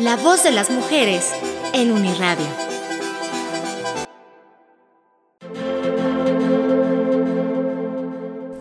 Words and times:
La 0.00 0.14
voz 0.14 0.44
de 0.44 0.52
las 0.52 0.70
mujeres 0.70 1.32
en 1.72 1.90
Uniradio. 1.90 2.67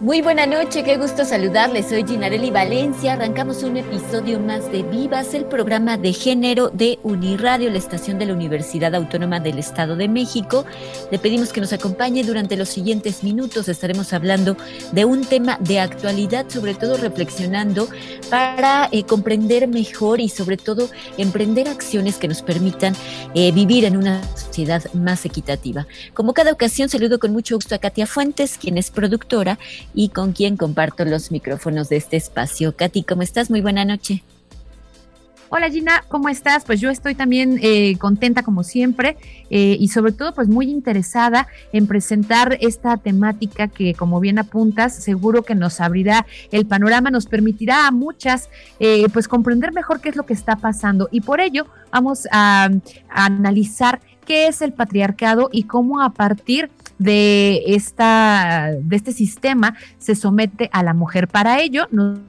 Muy 0.07 0.21
buena 0.21 0.45
noche, 0.45 0.85
qué 0.85 0.95
gusto 0.95 1.25
saludarles. 1.25 1.89
Soy 1.89 2.05
Ginarelli 2.07 2.49
Valencia. 2.49 3.11
Arrancamos 3.11 3.61
un 3.63 3.75
episodio 3.75 4.39
más 4.39 4.71
de 4.71 4.81
Vivas, 4.83 5.33
el 5.33 5.43
programa 5.43 5.97
de 5.97 6.13
género 6.13 6.69
de 6.69 6.97
Uniradio, 7.03 7.69
la 7.69 7.77
estación 7.77 8.17
de 8.17 8.27
la 8.27 8.33
Universidad 8.33 8.95
Autónoma 8.95 9.41
del 9.41 9.59
Estado 9.59 9.97
de 9.97 10.07
México. 10.07 10.63
Le 11.11 11.19
pedimos 11.19 11.51
que 11.51 11.59
nos 11.59 11.73
acompañe 11.73 12.23
durante 12.23 12.55
los 12.55 12.69
siguientes 12.69 13.21
minutos. 13.21 13.67
Estaremos 13.67 14.13
hablando 14.13 14.55
de 14.93 15.03
un 15.03 15.25
tema 15.25 15.57
de 15.59 15.81
actualidad, 15.81 16.45
sobre 16.47 16.73
todo 16.73 16.95
reflexionando 16.95 17.89
para 18.29 18.87
eh, 18.93 19.03
comprender 19.03 19.67
mejor 19.67 20.21
y 20.21 20.29
sobre 20.29 20.55
todo 20.55 20.89
emprender 21.17 21.67
acciones 21.67 22.15
que 22.15 22.29
nos 22.29 22.43
permitan 22.43 22.95
eh, 23.33 23.51
vivir 23.51 23.83
en 23.83 23.97
una 23.97 24.23
sociedad 24.37 24.85
más 24.93 25.25
equitativa. 25.25 25.85
Como 26.13 26.33
cada 26.33 26.53
ocasión, 26.53 26.87
saludo 26.87 27.19
con 27.19 27.33
mucho 27.33 27.55
gusto 27.55 27.75
a 27.75 27.79
Katia 27.79 28.07
Fuentes, 28.07 28.57
quien 28.57 28.77
es 28.77 28.89
productora 28.89 29.59
y 29.97 30.09
con 30.09 30.31
quien 30.31 30.57
comparto 30.57 31.05
los 31.05 31.31
micrófonos 31.31 31.89
de 31.89 31.97
este 31.97 32.17
espacio. 32.17 32.75
Katy, 32.75 33.01
¿cómo 33.01 33.23
estás? 33.23 33.49
Muy 33.49 33.61
buena 33.61 33.83
noche. 33.83 34.23
Hola 35.49 35.71
Gina, 35.71 36.03
¿cómo 36.07 36.29
estás? 36.29 36.65
Pues 36.65 36.79
yo 36.79 36.91
estoy 36.91 37.15
también 37.15 37.57
eh, 37.63 37.97
contenta 37.97 38.43
como 38.43 38.63
siempre 38.63 39.17
eh, 39.49 39.75
y 39.79 39.87
sobre 39.87 40.11
todo 40.11 40.35
pues 40.35 40.49
muy 40.49 40.69
interesada 40.69 41.47
en 41.73 41.87
presentar 41.87 42.59
esta 42.61 42.97
temática 42.97 43.69
que 43.69 43.95
como 43.95 44.19
bien 44.19 44.37
apuntas 44.37 44.93
seguro 44.93 45.41
que 45.41 45.55
nos 45.55 45.81
abrirá 45.81 46.27
el 46.51 46.67
panorama, 46.67 47.09
nos 47.09 47.25
permitirá 47.25 47.87
a 47.87 47.91
muchas 47.91 48.49
eh, 48.79 49.07
pues 49.13 49.27
comprender 49.27 49.71
mejor 49.71 49.99
qué 49.99 50.09
es 50.09 50.15
lo 50.15 50.27
que 50.27 50.33
está 50.33 50.57
pasando 50.57 51.09
y 51.11 51.21
por 51.21 51.41
ello 51.41 51.65
vamos 51.91 52.27
a, 52.31 52.69
a 53.09 53.25
analizar 53.25 53.99
qué 54.27 54.47
es 54.47 54.61
el 54.61 54.73
patriarcado 54.73 55.49
y 55.51 55.63
cómo 55.63 56.01
a 56.01 56.11
partir 56.11 56.69
de, 56.97 57.63
esta, 57.67 58.71
de 58.81 58.95
este 58.95 59.11
sistema 59.11 59.75
se 59.97 60.15
somete 60.15 60.69
a 60.71 60.83
la 60.83 60.93
mujer. 60.93 61.27
Para 61.27 61.61
ello, 61.61 61.87
nos 61.91 62.19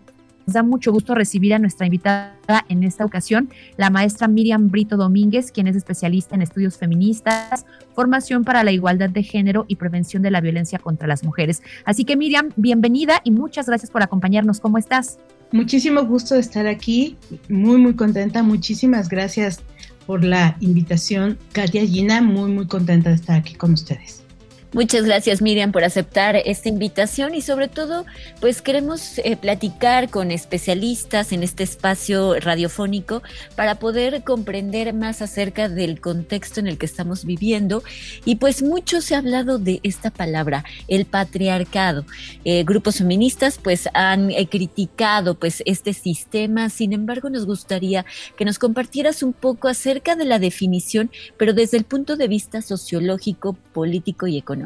da 0.46 0.62
mucho 0.62 0.92
gusto 0.92 1.14
recibir 1.14 1.54
a 1.54 1.58
nuestra 1.58 1.86
invitada 1.86 2.64
en 2.68 2.82
esta 2.82 3.04
ocasión, 3.04 3.50
la 3.76 3.90
maestra 3.90 4.28
Miriam 4.28 4.70
Brito 4.70 4.96
Domínguez, 4.96 5.52
quien 5.52 5.66
es 5.66 5.76
especialista 5.76 6.34
en 6.34 6.42
estudios 6.42 6.78
feministas, 6.78 7.66
formación 7.94 8.44
para 8.44 8.64
la 8.64 8.72
igualdad 8.72 9.10
de 9.10 9.22
género 9.22 9.66
y 9.68 9.76
prevención 9.76 10.22
de 10.22 10.30
la 10.30 10.40
violencia 10.40 10.78
contra 10.78 11.06
las 11.06 11.22
mujeres. 11.22 11.62
Así 11.84 12.04
que 12.04 12.16
Miriam, 12.16 12.50
bienvenida 12.56 13.20
y 13.24 13.30
muchas 13.30 13.66
gracias 13.66 13.90
por 13.90 14.02
acompañarnos. 14.02 14.60
¿Cómo 14.60 14.78
estás? 14.78 15.18
Muchísimo 15.52 16.04
gusto 16.04 16.34
de 16.34 16.40
estar 16.40 16.66
aquí, 16.66 17.16
muy, 17.48 17.78
muy 17.78 17.94
contenta. 17.94 18.42
Muchísimas 18.42 19.08
gracias 19.08 19.60
por 20.06 20.24
la 20.24 20.56
invitación. 20.60 21.38
Katia 21.52 21.86
Gina, 21.86 22.22
muy, 22.22 22.50
muy 22.50 22.66
contenta 22.66 23.10
de 23.10 23.16
estar 23.16 23.36
aquí 23.36 23.54
con 23.54 23.72
ustedes. 23.72 24.27
Muchas 24.74 25.06
gracias 25.06 25.40
Miriam 25.40 25.72
por 25.72 25.82
aceptar 25.82 26.36
esta 26.36 26.68
invitación 26.68 27.34
y 27.34 27.40
sobre 27.40 27.68
todo 27.68 28.04
pues 28.38 28.60
queremos 28.60 29.16
eh, 29.16 29.34
platicar 29.38 30.10
con 30.10 30.30
especialistas 30.30 31.32
en 31.32 31.42
este 31.42 31.62
espacio 31.62 32.38
radiofónico 32.38 33.22
para 33.56 33.76
poder 33.76 34.22
comprender 34.24 34.92
más 34.92 35.22
acerca 35.22 35.70
del 35.70 36.02
contexto 36.02 36.60
en 36.60 36.66
el 36.66 36.76
que 36.76 36.84
estamos 36.84 37.24
viviendo 37.24 37.82
y 38.26 38.36
pues 38.36 38.62
mucho 38.62 39.00
se 39.00 39.14
ha 39.14 39.18
hablado 39.18 39.58
de 39.58 39.80
esta 39.84 40.10
palabra, 40.10 40.64
el 40.86 41.06
patriarcado. 41.06 42.04
Eh, 42.44 42.62
grupos 42.64 42.98
feministas 42.98 43.58
pues 43.62 43.88
han 43.94 44.30
eh, 44.30 44.48
criticado 44.50 45.34
pues 45.34 45.62
este 45.64 45.94
sistema, 45.94 46.68
sin 46.68 46.92
embargo 46.92 47.30
nos 47.30 47.46
gustaría 47.46 48.04
que 48.36 48.44
nos 48.44 48.58
compartieras 48.58 49.22
un 49.22 49.32
poco 49.32 49.68
acerca 49.68 50.14
de 50.14 50.26
la 50.26 50.38
definición, 50.38 51.10
pero 51.38 51.54
desde 51.54 51.78
el 51.78 51.84
punto 51.84 52.16
de 52.16 52.28
vista 52.28 52.60
sociológico, 52.60 53.54
político 53.72 54.26
y 54.26 54.36
económico. 54.36 54.57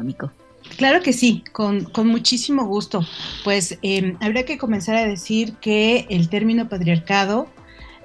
Claro 0.77 1.01
que 1.01 1.13
sí, 1.13 1.43
con, 1.51 1.87
muchísimo 2.05 2.65
gusto. 2.65 3.05
Pues 3.43 3.77
eh, 3.81 4.15
habría 4.21 4.45
que 4.45 4.57
comenzar 4.57 4.95
a 4.95 5.05
decir 5.05 5.53
que 5.61 6.05
el 6.09 6.29
término 6.29 6.69
patriarcado 6.69 7.47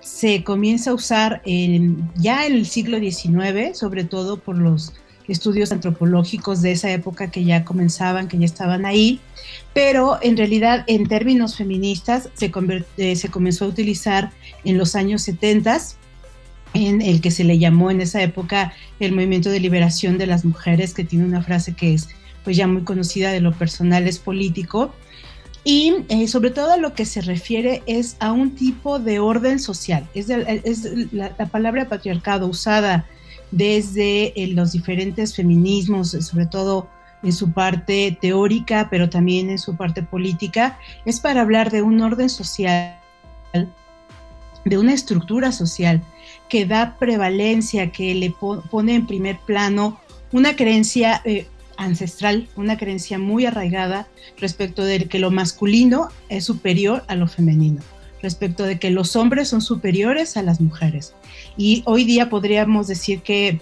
se 0.01 0.45
comienza 0.45 0.91
a 0.91 0.95
usar 0.95 1.43
ya 1.45 2.47
en 2.47 2.53
el 2.53 2.67
siglo 2.67 2.99
XIX, 2.99 3.77
sobre 3.77 4.05
todo 4.05 4.39
por 4.39 4.57
los 4.57 4.95
estudios 5.29 5.73
antropológicos 5.73 6.63
de 6.63 6.73
esa 6.73 6.91
época 6.91 7.31
que 7.31 7.45
ya 7.45 7.65
comenzaban, 7.65 8.29
que 8.29 8.39
ya 8.39 8.47
estaban 8.47 8.87
ahí, 8.87 9.21
pero 9.75 10.19
en 10.23 10.37
realidad 10.37 10.85
en 10.87 11.07
términos 11.07 11.57
feministas 11.57 12.31
se, 12.35 12.51
eh, 12.97 13.17
se 13.17 13.29
comenzó 13.29 13.67
a 13.67 13.69
utilizar 13.69 14.33
en 14.65 14.79
los 14.79 14.95
años 14.95 15.23
70 15.23 15.79
en 16.75 17.03
el 17.03 17.21
que 17.21 17.31
se 17.31 17.45
le 17.45 17.59
llamó 17.59 17.91
en 17.91 18.01
esa 18.01 18.23
época 18.23 18.73
el 19.01 19.13
movimiento 19.13 19.51
de 19.51 19.61
liberación 19.61 20.19
de 20.19 20.27
las 20.27 20.45
mujeres, 20.45 20.95
que 20.95 21.05
tiene 21.05 21.25
una 21.25 21.43
frase 21.43 21.75
que 21.75 21.95
es 21.95 22.09
pues 22.45 22.57
ya 22.57 22.67
muy 22.67 22.83
conocida 22.83 23.31
de 23.31 23.41
lo 23.41 23.53
personal 23.53 24.07
es 24.07 24.19
político. 24.19 24.95
Y 25.65 25.97
eh, 26.09 26.29
sobre 26.29 26.51
todo 26.51 26.73
a 26.73 26.77
lo 26.77 26.95
que 26.95 27.05
se 27.05 27.21
refiere 27.21 27.83
es 27.87 28.17
a 28.21 28.33
un 28.33 28.55
tipo 28.55 28.99
de 28.99 29.19
orden 29.19 29.59
social. 29.59 30.09
Es, 30.15 30.29
la, 31.13 31.35
palabra 31.51 31.89
patriarcado 31.89 32.47
usada 32.47 33.07
desde 33.51 34.33
eh, 34.41 34.49
los 34.49 34.73
diferentes 34.73 35.35
feminismos, 35.35 36.11
sobre 36.11 36.47
todo 36.47 36.89
en 37.23 37.33
su 37.33 37.53
parte 37.53 38.17
teórica, 38.21 38.89
pero 38.91 39.11
también 39.11 39.51
en 39.51 39.59
su 39.59 39.77
parte 39.77 40.03
política, 40.03 40.79
es 41.05 41.21
para 41.21 41.41
hablar 41.41 41.71
de 41.71 41.83
un 41.83 42.01
orden 42.01 42.31
social, 42.31 42.97
de 44.65 44.79
una 44.79 44.95
estructura 44.95 45.53
social 45.53 46.03
que 46.49 46.67
da 46.67 46.97
prevalencia, 46.99 47.91
que 47.93 48.15
le 48.15 48.35
pone 48.71 48.95
en 48.95 49.07
primer 49.07 49.39
plano 49.39 50.01
una 50.33 50.57
creencia 50.57 51.23
eh, 51.25 51.47
ancestral, 51.77 52.49
una 52.57 52.77
creencia 52.77 53.19
muy 53.19 53.47
arraigada 53.47 54.09
respecto 54.39 54.85
de 54.85 55.07
que 55.07 55.19
lo 55.19 55.31
masculino 55.31 56.09
es 56.29 56.45
superior 56.45 57.05
a 57.09 57.15
lo 57.15 57.29
femenino, 57.29 57.81
respecto 58.23 58.65
de 58.65 58.79
que 58.79 58.91
los 58.91 59.17
hombres 59.17 59.49
son 59.49 59.63
superiores 59.63 60.37
a 60.37 60.43
las 60.43 60.61
mujeres. 60.61 61.15
Y 61.57 61.83
hoy 61.87 62.05
día 62.05 62.29
podríamos 62.29 62.89
decir 62.89 63.21
que 63.23 63.61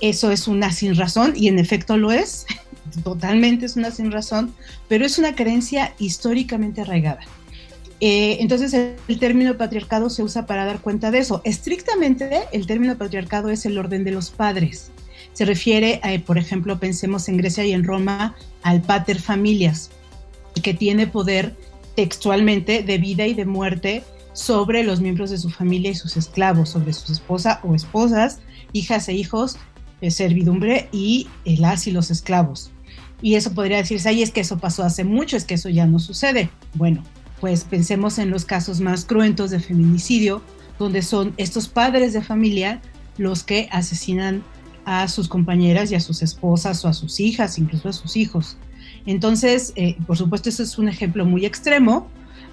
eso 0.00 0.30
es 0.30 0.48
una 0.48 0.72
sin 0.72 0.96
razón, 0.96 1.34
y 1.36 1.48
en 1.48 1.58
efecto 1.58 1.96
lo 1.96 2.12
es, 2.12 2.46
totalmente 3.04 3.66
es 3.66 3.76
una 3.76 3.90
sin 3.90 4.10
razón, 4.10 4.54
pero 4.88 5.04
es 5.04 5.18
una 5.18 5.34
creencia 5.34 5.94
históricamente 5.98 6.80
arraigada. 6.80 7.20
Eh, 8.04 8.38
entonces 8.40 8.74
el, 8.74 9.18
término 9.20 9.56
patriarcado 9.56 10.10
se 10.10 10.24
usa 10.24 10.44
para 10.44 10.64
dar 10.64 10.80
cuenta 10.80 11.12
de 11.12 11.20
eso. 11.20 11.40
Estrictamente 11.44 12.42
el 12.50 12.66
término 12.66 12.98
patriarcado 12.98 13.48
es 13.48 13.64
el 13.64 13.78
orden 13.78 14.02
de 14.02 14.10
los 14.10 14.30
padres. 14.30 14.90
Se 15.34 15.44
refiere, 15.44 16.00
a, 16.02 16.18
por 16.24 16.36
ejemplo, 16.36 16.80
pensemos 16.80 17.28
en 17.28 17.36
Grecia 17.36 17.64
y 17.64 17.70
en 17.70 17.84
Roma, 17.84 18.34
al 18.64 18.82
pater 18.82 19.20
familias, 19.20 19.92
que 20.64 20.74
tiene 20.74 21.06
poder 21.06 21.54
textualmente 21.94 22.82
de 22.82 22.98
vida 22.98 23.24
y 23.28 23.34
de 23.34 23.44
muerte 23.44 24.02
sobre 24.32 24.82
los 24.82 25.00
miembros 25.00 25.30
de 25.30 25.38
su 25.38 25.48
familia 25.48 25.92
y 25.92 25.94
sus 25.94 26.16
esclavos, 26.16 26.70
sobre 26.70 26.92
su 26.94 27.12
esposa 27.12 27.60
o 27.62 27.72
esposas, 27.72 28.40
hijas 28.72 29.08
e 29.08 29.12
hijos, 29.12 29.58
eh, 30.00 30.10
servidumbre 30.10 30.88
y 30.90 31.28
las 31.44 31.86
y 31.86 31.92
los 31.92 32.10
esclavos. 32.10 32.72
Y 33.20 33.36
eso 33.36 33.54
podría 33.54 33.76
decirse, 33.76 34.08
ahí 34.08 34.24
es 34.24 34.32
que 34.32 34.40
eso 34.40 34.58
pasó 34.58 34.82
hace 34.82 35.04
mucho, 35.04 35.36
es 35.36 35.44
que 35.44 35.54
eso 35.54 35.68
ya 35.68 35.86
no 35.86 36.00
sucede. 36.00 36.50
Bueno, 36.74 37.04
pues 37.42 37.64
pensemos 37.64 38.20
en 38.20 38.30
los 38.30 38.44
casos 38.44 38.80
más 38.80 39.04
cruentos 39.04 39.50
de 39.50 39.58
feminicidio, 39.58 40.42
donde 40.78 41.02
son 41.02 41.34
estos 41.38 41.66
padres 41.66 42.12
de 42.12 42.22
familia 42.22 42.80
los 43.18 43.42
que 43.42 43.68
asesinan 43.72 44.44
a 44.84 45.08
sus 45.08 45.26
compañeras 45.26 45.90
y 45.90 45.96
a 45.96 46.00
sus 46.00 46.22
esposas 46.22 46.84
o 46.84 46.88
a 46.88 46.92
sus 46.92 47.18
hijas, 47.18 47.58
incluso 47.58 47.88
a 47.88 47.92
sus 47.92 48.16
hijos. 48.16 48.56
Entonces, 49.06 49.72
eh, 49.74 49.96
por 50.06 50.16
supuesto, 50.16 50.50
eso 50.50 50.62
es 50.62 50.78
un 50.78 50.88
ejemplo 50.88 51.24
muy 51.24 51.44
extremo, 51.44 52.06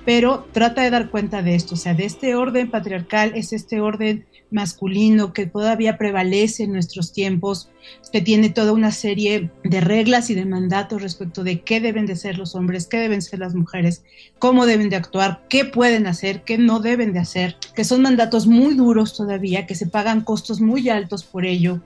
pero 0.09 0.47
trata 0.53 0.81
de 0.81 0.89
dar 0.89 1.11
cuenta 1.11 1.43
de 1.43 1.53
esto, 1.53 1.75
o 1.75 1.77
sea, 1.77 1.93
de 1.93 2.05
este 2.05 2.33
orden 2.33 2.71
patriarcal, 2.71 3.33
es 3.35 3.53
este 3.53 3.79
orden 3.79 4.25
masculino 4.49 5.33
que 5.33 5.45
todavía 5.45 5.99
prevalece 5.99 6.63
en 6.63 6.71
nuestros 6.71 7.13
tiempos, 7.13 7.69
que 8.11 8.19
tiene 8.19 8.49
toda 8.49 8.73
una 8.73 8.91
serie 8.91 9.51
de 9.63 9.81
reglas 9.81 10.31
y 10.31 10.33
de 10.33 10.45
mandatos 10.45 11.03
respecto 11.03 11.43
de 11.43 11.61
qué 11.61 11.79
deben 11.79 12.07
de 12.07 12.15
ser 12.15 12.39
los 12.39 12.55
hombres, 12.55 12.87
qué 12.87 12.97
deben 12.97 13.21
ser 13.21 13.37
las 13.37 13.53
mujeres, 13.53 14.01
cómo 14.39 14.65
deben 14.65 14.89
de 14.89 14.95
actuar, 14.95 15.43
qué 15.47 15.63
pueden 15.63 16.07
hacer, 16.07 16.41
qué 16.41 16.57
no 16.57 16.79
deben 16.79 17.13
de 17.13 17.19
hacer, 17.19 17.57
que 17.75 17.83
son 17.83 18.01
mandatos 18.01 18.47
muy 18.47 18.73
duros 18.73 19.15
todavía, 19.15 19.67
que 19.67 19.75
se 19.75 19.85
pagan 19.85 20.21
costos 20.21 20.59
muy 20.59 20.89
altos 20.89 21.23
por 21.23 21.45
ello, 21.45 21.81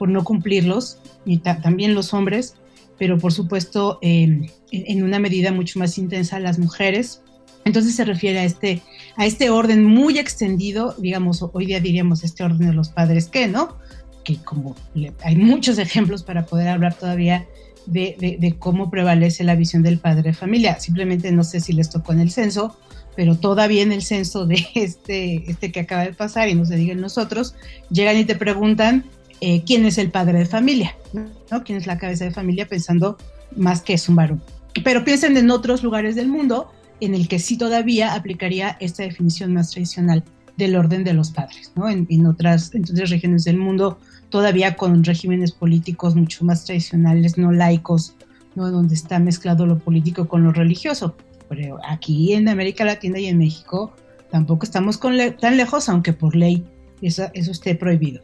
por 0.00 0.08
no 0.08 0.24
cumplirlos, 0.24 0.98
y 1.24 1.38
también 1.38 1.94
los 1.94 2.12
hombres, 2.12 2.56
pero 2.98 3.18
por 3.18 3.32
supuesto 3.32 4.00
em, 4.02 4.48
en 4.72 5.04
una 5.04 5.20
medida 5.20 5.52
mucho 5.52 5.78
más 5.78 5.96
intensa 5.96 6.40
las 6.40 6.58
mujeres. 6.58 7.22
Entonces 7.68 7.94
se 7.94 8.06
refiere 8.06 8.38
a 8.38 8.44
este, 8.44 8.80
a 9.16 9.26
este 9.26 9.50
orden 9.50 9.84
muy 9.84 10.18
extendido, 10.18 10.94
digamos, 10.96 11.44
hoy 11.52 11.66
día 11.66 11.80
diríamos 11.80 12.24
este 12.24 12.42
orden 12.42 12.68
de 12.68 12.72
los 12.72 12.88
padres 12.88 13.26
que, 13.26 13.46
¿no? 13.46 13.76
Que 14.24 14.36
como 14.36 14.74
hay 15.22 15.36
muchos 15.36 15.76
ejemplos 15.76 16.22
para 16.22 16.46
poder 16.46 16.68
hablar 16.68 16.94
todavía 16.94 17.46
de, 17.84 18.56
cómo 18.58 18.90
prevalece 18.90 19.44
la 19.44 19.54
visión 19.54 19.82
del 19.82 19.98
padre 19.98 20.22
de 20.22 20.32
familia. 20.32 20.80
Simplemente 20.80 21.30
no 21.30 21.44
sé 21.44 21.60
si 21.60 21.74
les 21.74 21.90
tocó 21.90 22.14
en 22.14 22.20
el 22.20 22.30
censo, 22.30 22.74
pero 23.14 23.36
todavía 23.36 23.82
en 23.82 23.92
el 23.92 24.00
censo 24.00 24.46
de 24.46 24.66
este, 24.74 25.50
este 25.50 25.70
que 25.70 25.80
acaba 25.80 26.04
de 26.04 26.14
pasar 26.14 26.48
y 26.48 26.54
no 26.54 26.64
se 26.64 26.76
digan 26.76 27.02
nosotros, 27.02 27.54
llegan 27.90 28.16
y 28.16 28.24
te 28.24 28.34
preguntan 28.34 29.04
eh, 29.42 29.62
quién 29.66 29.84
es 29.84 29.98
el 29.98 30.10
padre 30.10 30.38
de 30.38 30.46
familia, 30.46 30.96
¿no? 31.12 31.64
¿Quién 31.64 31.76
es 31.76 31.86
la 31.86 31.98
cabeza 31.98 32.24
de 32.24 32.30
familia? 32.30 32.66
Pensando 32.66 33.18
más 33.54 33.82
que 33.82 33.92
es 33.92 34.08
un 34.08 34.16
varón. 34.16 34.42
Pero 34.82 35.04
piensen 35.04 35.36
en 35.36 35.50
otros 35.50 35.82
lugares 35.82 36.14
del 36.14 36.28
mundo 36.28 36.70
en 37.00 37.14
el 37.14 37.28
que 37.28 37.38
sí 37.38 37.56
todavía 37.56 38.14
aplicaría 38.14 38.76
esta 38.80 39.02
definición 39.02 39.52
más 39.52 39.70
tradicional 39.70 40.24
del 40.56 40.76
orden 40.76 41.04
de 41.04 41.14
los 41.14 41.30
padres, 41.30 41.72
¿no? 41.76 41.88
En, 41.88 42.26
otras, 42.26 42.74
en 42.74 42.82
otras 42.82 43.10
regiones 43.10 43.44
del 43.44 43.58
mundo, 43.58 43.98
todavía 44.28 44.74
con 44.74 45.04
regímenes 45.04 45.52
políticos 45.52 46.16
mucho 46.16 46.44
más 46.44 46.64
tradicionales, 46.64 47.38
no 47.38 47.52
laicos, 47.52 48.14
¿no? 48.56 48.70
Donde 48.70 48.94
está 48.94 49.20
mezclado 49.20 49.66
lo 49.66 49.78
político 49.78 50.26
con 50.26 50.42
lo 50.42 50.52
religioso. 50.52 51.16
Pero 51.48 51.78
aquí 51.88 52.32
en 52.32 52.48
América 52.48 52.84
Latina 52.84 53.20
y 53.20 53.26
en 53.26 53.38
México 53.38 53.94
tampoco 54.30 54.64
estamos 54.64 54.98
tan 55.40 55.56
lejos, 55.56 55.88
aunque 55.88 56.12
por 56.12 56.34
ley 56.34 56.64
eso, 57.00 57.28
eso 57.34 57.52
esté 57.52 57.76
prohibido. 57.76 58.20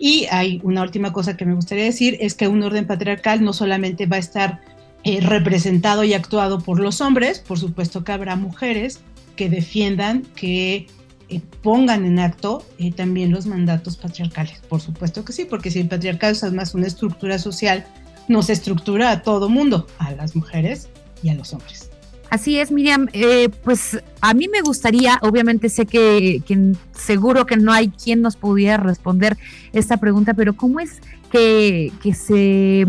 Y 0.00 0.26
hay 0.30 0.60
una 0.64 0.82
última 0.82 1.12
cosa 1.12 1.36
que 1.36 1.44
me 1.44 1.54
gustaría 1.54 1.84
decir, 1.84 2.16
es 2.20 2.34
que 2.34 2.48
un 2.48 2.62
orden 2.62 2.86
patriarcal 2.86 3.44
no 3.44 3.52
solamente 3.52 4.06
va 4.06 4.16
a 4.16 4.20
estar 4.20 4.60
eh, 5.06 5.20
representado 5.20 6.02
y 6.02 6.14
actuado 6.14 6.60
por 6.60 6.80
los 6.80 7.02
hombres, 7.02 7.38
por 7.38 7.58
supuesto 7.58 8.04
que 8.04 8.12
habrá 8.12 8.36
mujeres 8.36 9.00
que 9.36 9.50
defiendan, 9.50 10.22
que 10.34 10.86
eh, 11.28 11.42
pongan 11.62 12.06
en 12.06 12.18
acto 12.18 12.64
eh, 12.78 12.90
también 12.90 13.30
los 13.30 13.44
mandatos 13.44 13.98
patriarcales, 13.98 14.62
por 14.66 14.80
supuesto 14.80 15.22
que 15.22 15.34
sí, 15.34 15.44
porque 15.44 15.70
si 15.70 15.80
el 15.80 15.88
patriarcado 15.88 16.32
es 16.32 16.52
más 16.54 16.74
una 16.74 16.86
estructura 16.86 17.38
social, 17.38 17.84
nos 18.28 18.48
estructura 18.48 19.10
a 19.10 19.20
todo 19.20 19.50
mundo, 19.50 19.86
a 19.98 20.12
las 20.12 20.34
mujeres 20.34 20.88
y 21.22 21.28
a 21.28 21.34
los 21.34 21.52
hombres. 21.52 21.90
Así 22.30 22.58
es, 22.58 22.72
Miriam. 22.72 23.06
pues 23.62 23.98
a 24.22 24.32
mí 24.32 24.48
me 24.48 24.62
gustaría, 24.62 25.18
obviamente 25.20 25.68
sé 25.68 25.84
que, 25.84 26.42
que, 26.46 26.72
seguro 26.94 27.44
que 27.44 27.58
no 27.58 27.72
hay 27.72 27.88
quien 27.88 28.22
nos 28.22 28.36
pudiera 28.36 28.78
responder 28.78 29.36
esta 29.74 29.98
pregunta, 29.98 30.32
pero 30.32 30.56
¿cómo 30.56 30.80
es 30.80 31.00
que, 31.30 31.92
que 32.02 32.14
se 32.14 32.86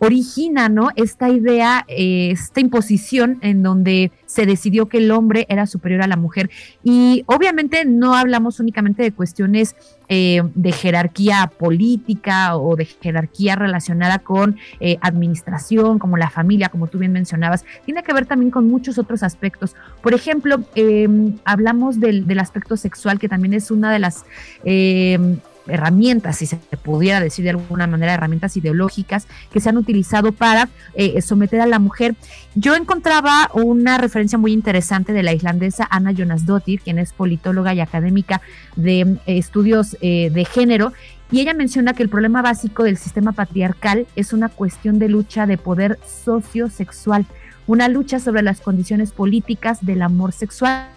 origina, 0.00 0.68
¿no? 0.68 0.88
Esta 0.96 1.28
idea, 1.28 1.84
eh, 1.86 2.30
esta 2.32 2.60
imposición 2.60 3.38
en 3.42 3.62
donde 3.62 4.10
se 4.24 4.46
decidió 4.46 4.86
que 4.86 4.98
el 4.98 5.10
hombre 5.10 5.46
era 5.48 5.66
superior 5.66 6.02
a 6.02 6.06
la 6.06 6.16
mujer. 6.16 6.50
Y 6.82 7.22
obviamente 7.26 7.84
no 7.84 8.14
hablamos 8.14 8.60
únicamente 8.60 9.02
de 9.02 9.12
cuestiones 9.12 9.76
eh, 10.08 10.42
de 10.54 10.72
jerarquía 10.72 11.52
política 11.56 12.56
o 12.56 12.76
de 12.76 12.86
jerarquía 12.86 13.56
relacionada 13.56 14.20
con 14.20 14.56
eh, 14.80 14.96
administración, 15.02 15.98
como 15.98 16.16
la 16.16 16.30
familia, 16.30 16.70
como 16.70 16.86
tú 16.86 16.98
bien 16.98 17.12
mencionabas. 17.12 17.66
Tiene 17.84 18.02
que 18.02 18.14
ver 18.14 18.24
también 18.24 18.50
con 18.50 18.68
muchos 18.68 18.98
otros 18.98 19.22
aspectos. 19.22 19.76
Por 20.02 20.14
ejemplo, 20.14 20.64
em, 20.74 21.36
hablamos 21.44 22.00
del, 22.00 22.26
del, 22.26 22.40
aspecto 22.40 22.78
sexual, 22.78 23.18
que 23.18 23.28
también 23.28 23.52
es 23.52 23.70
una 23.70 23.92
de 23.92 23.98
las 23.98 24.24
em, 24.64 25.36
herramientas, 25.70 26.36
si 26.36 26.46
se 26.46 26.56
pudiera 26.56 27.20
decir 27.20 27.44
de 27.44 27.50
alguna 27.50 27.86
manera, 27.86 28.14
herramientas 28.14 28.56
ideológicas 28.56 29.26
que 29.52 29.60
se 29.60 29.68
han 29.68 29.76
utilizado 29.76 30.32
para 30.32 30.68
eh, 30.94 31.20
someter 31.22 31.60
a 31.60 31.66
la 31.66 31.78
mujer. 31.78 32.14
Yo 32.54 32.74
encontraba 32.74 33.50
una 33.54 33.98
referencia 33.98 34.38
muy 34.38 34.52
interesante 34.52 35.12
de 35.12 35.22
la 35.22 35.32
islandesa 35.32 35.86
Anna 35.90 36.12
Dottir, 36.12 36.80
quien 36.80 36.98
es 36.98 37.12
politóloga 37.12 37.74
y 37.74 37.80
académica 37.80 38.40
de 38.76 39.00
eh, 39.00 39.18
estudios 39.26 39.96
eh, 40.00 40.30
de 40.32 40.44
género, 40.44 40.92
y 41.32 41.40
ella 41.40 41.54
menciona 41.54 41.94
que 41.94 42.02
el 42.02 42.08
problema 42.08 42.42
básico 42.42 42.82
del 42.82 42.96
sistema 42.96 43.32
patriarcal 43.32 44.06
es 44.16 44.32
una 44.32 44.48
cuestión 44.48 44.98
de 44.98 45.08
lucha 45.08 45.46
de 45.46 45.58
poder 45.58 45.98
sociosexual, 46.04 47.24
una 47.68 47.88
lucha 47.88 48.18
sobre 48.18 48.42
las 48.42 48.60
condiciones 48.60 49.12
políticas 49.12 49.78
del 49.80 50.02
amor 50.02 50.32
sexual. 50.32 50.88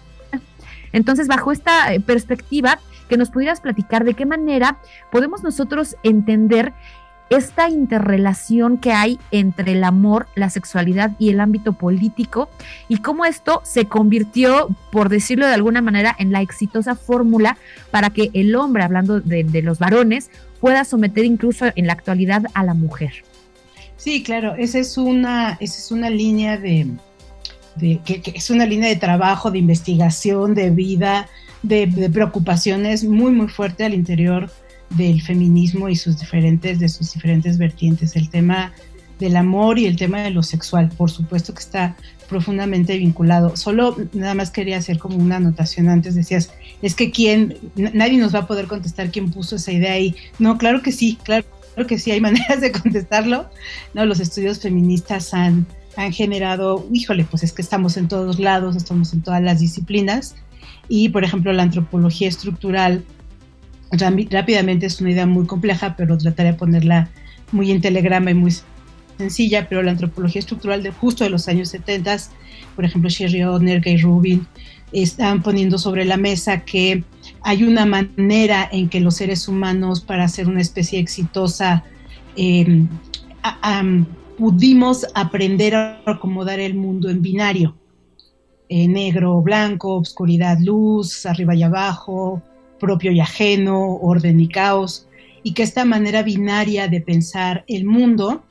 Entonces, 0.92 1.28
bajo 1.28 1.52
esta 1.52 1.86
perspectiva, 2.04 2.80
que 3.08 3.16
nos 3.16 3.30
pudieras 3.30 3.60
platicar 3.60 4.04
de 4.04 4.14
qué 4.14 4.26
manera 4.26 4.78
podemos 5.10 5.42
nosotros 5.42 5.96
entender 6.02 6.72
esta 7.30 7.68
interrelación 7.68 8.78
que 8.78 8.92
hay 8.92 9.18
entre 9.30 9.72
el 9.72 9.84
amor, 9.84 10.26
la 10.34 10.50
sexualidad 10.50 11.12
y 11.18 11.30
el 11.30 11.40
ámbito 11.40 11.72
político 11.72 12.50
y 12.88 12.98
cómo 12.98 13.24
esto 13.24 13.60
se 13.64 13.86
convirtió, 13.86 14.68
por 14.92 15.08
decirlo 15.08 15.46
de 15.46 15.54
alguna 15.54 15.80
manera, 15.80 16.14
en 16.18 16.32
la 16.32 16.42
exitosa 16.42 16.94
fórmula 16.94 17.56
para 17.90 18.10
que 18.10 18.30
el 18.34 18.54
hombre, 18.54 18.82
hablando 18.82 19.20
de, 19.20 19.62
los 19.62 19.78
varones, 19.78 20.30
pueda 20.60 20.84
someter 20.84 21.24
incluso 21.24 21.66
en 21.74 21.86
la 21.86 21.94
actualidad 21.94 22.44
a 22.52 22.62
la 22.62 22.74
mujer. 22.74 23.24
Sí, 23.96 24.22
claro, 24.22 24.54
esa 24.56 24.78
es 24.78 24.98
una, 24.98 25.56
esa 25.60 25.78
es 25.78 25.90
una 25.90 26.10
línea 26.10 26.58
de, 26.58 26.88
que, 28.04 28.22
es 28.34 28.50
una 28.50 28.66
línea 28.66 28.88
de 28.88 28.96
trabajo, 28.96 29.50
de 29.50 29.58
investigación, 29.58 30.54
de 30.54 30.70
vida, 30.70 31.28
de, 31.64 32.10
preocupaciones 32.12 33.04
muy, 33.04 33.32
muy 33.32 33.48
fuerte 33.48 33.84
al 33.84 33.94
interior 33.94 34.50
del 34.90 35.22
feminismo 35.22 35.88
y 35.88 35.96
sus 35.96 36.18
diferentes, 36.18 36.78
de 36.78 36.88
sus 36.88 37.12
diferentes 37.14 37.58
vertientes. 37.58 38.16
El 38.16 38.28
tema 38.28 38.72
del 39.18 39.36
amor 39.36 39.78
y 39.78 39.86
el 39.86 39.96
tema 39.96 40.20
de 40.20 40.30
lo 40.30 40.42
sexual, 40.42 40.90
por 40.96 41.10
supuesto 41.10 41.54
que 41.54 41.60
está 41.60 41.96
profundamente 42.28 42.98
vinculado. 42.98 43.56
Solo 43.56 43.96
nada 44.12 44.34
más 44.34 44.50
quería 44.50 44.76
hacer 44.76 44.98
como 44.98 45.16
una 45.16 45.36
anotación 45.36 45.88
antes, 45.88 46.14
decías, 46.14 46.50
es 46.82 46.94
que 46.94 47.10
quién, 47.10 47.56
nadie 47.76 48.18
nos 48.18 48.34
va 48.34 48.40
a 48.40 48.46
poder 48.46 48.66
contestar 48.66 49.10
quién 49.10 49.30
puso 49.30 49.56
esa 49.56 49.72
idea 49.72 49.92
ahí. 49.92 50.14
No, 50.38 50.58
claro 50.58 50.82
que 50.82 50.92
sí, 50.92 51.18
claro 51.22 51.46
que 51.88 51.98
sí, 51.98 52.10
hay 52.10 52.20
maneras 52.28 52.60
de 52.60 52.72
contestarlo. 52.72 53.48
No, 53.94 54.04
los 54.04 54.20
estudios 54.20 54.60
feministas 54.60 55.32
han, 55.32 55.66
han 55.96 56.12
generado, 56.12 56.86
híjole, 56.92 57.24
pues 57.24 57.42
es 57.42 57.52
que 57.52 57.62
estamos 57.62 57.96
en 57.96 58.08
todos 58.08 58.38
lados, 58.38 58.76
estamos 58.76 59.14
en 59.14 59.22
todas 59.22 59.42
las 59.42 59.60
disciplinas 59.60 60.34
y, 60.88 61.08
por 61.08 61.24
ejemplo, 61.24 61.52
la 61.52 61.62
antropología 61.64 62.28
estructural, 62.28 63.04
rápidamente 63.90 64.86
es 64.86 65.00
una 65.00 65.10
idea 65.10 65.26
muy 65.26 65.46
compleja, 65.46 65.94
pero 65.96 66.18
trataré 66.18 66.52
de 66.52 66.58
ponerla 66.58 67.08
muy 67.52 67.70
en 67.70 67.80
telegrama 67.80 68.30
y 68.30 68.34
muy 68.34 68.52
sencilla, 69.18 69.68
pero 69.68 69.82
la 69.82 69.92
antropología 69.92 70.40
estructural 70.40 70.82
de 70.82 70.90
justo 70.90 71.24
de 71.24 71.30
los 71.30 71.48
años 71.48 71.68
70, 71.68 72.16
por 72.74 72.84
ejemplo, 72.84 73.08
Sherry 73.08 73.42
Odner, 73.44 73.80
Gay 73.80 73.98
Rubin, 73.98 74.46
están 74.92 75.42
poniendo 75.42 75.78
sobre 75.78 76.04
la 76.04 76.16
mesa 76.16 76.64
que 76.64 77.04
hay 77.42 77.64
una 77.64 77.84
manera 77.84 78.68
en 78.70 78.88
que 78.88 79.00
los 79.00 79.16
seres 79.16 79.48
humanos, 79.48 80.00
para 80.00 80.28
ser 80.28 80.48
una 80.48 80.60
especie 80.60 80.98
exitosa, 80.98 81.84
em, 82.36 82.88
pudimos 84.38 85.06
aprender 85.14 85.74
a 85.74 86.00
acomodar 86.06 86.60
el 86.60 86.74
mundo 86.74 87.08
en 87.10 87.22
binario. 87.22 87.74
Eh, 88.70 88.88
negro, 88.88 89.42
blanco, 89.42 89.96
oscuridad, 89.96 90.58
luz, 90.58 91.26
arriba 91.26 91.54
y 91.54 91.62
abajo, 91.62 92.40
propio 92.80 93.12
y 93.12 93.20
ajeno, 93.20 93.96
orden 93.96 94.40
y 94.40 94.48
caos, 94.48 95.06
y 95.42 95.52
que 95.52 95.62
esta 95.62 95.84
manera 95.84 96.22
binaria 96.22 96.88
de 96.88 97.02
pensar 97.02 97.64
el 97.68 97.84
mundo 97.84 98.42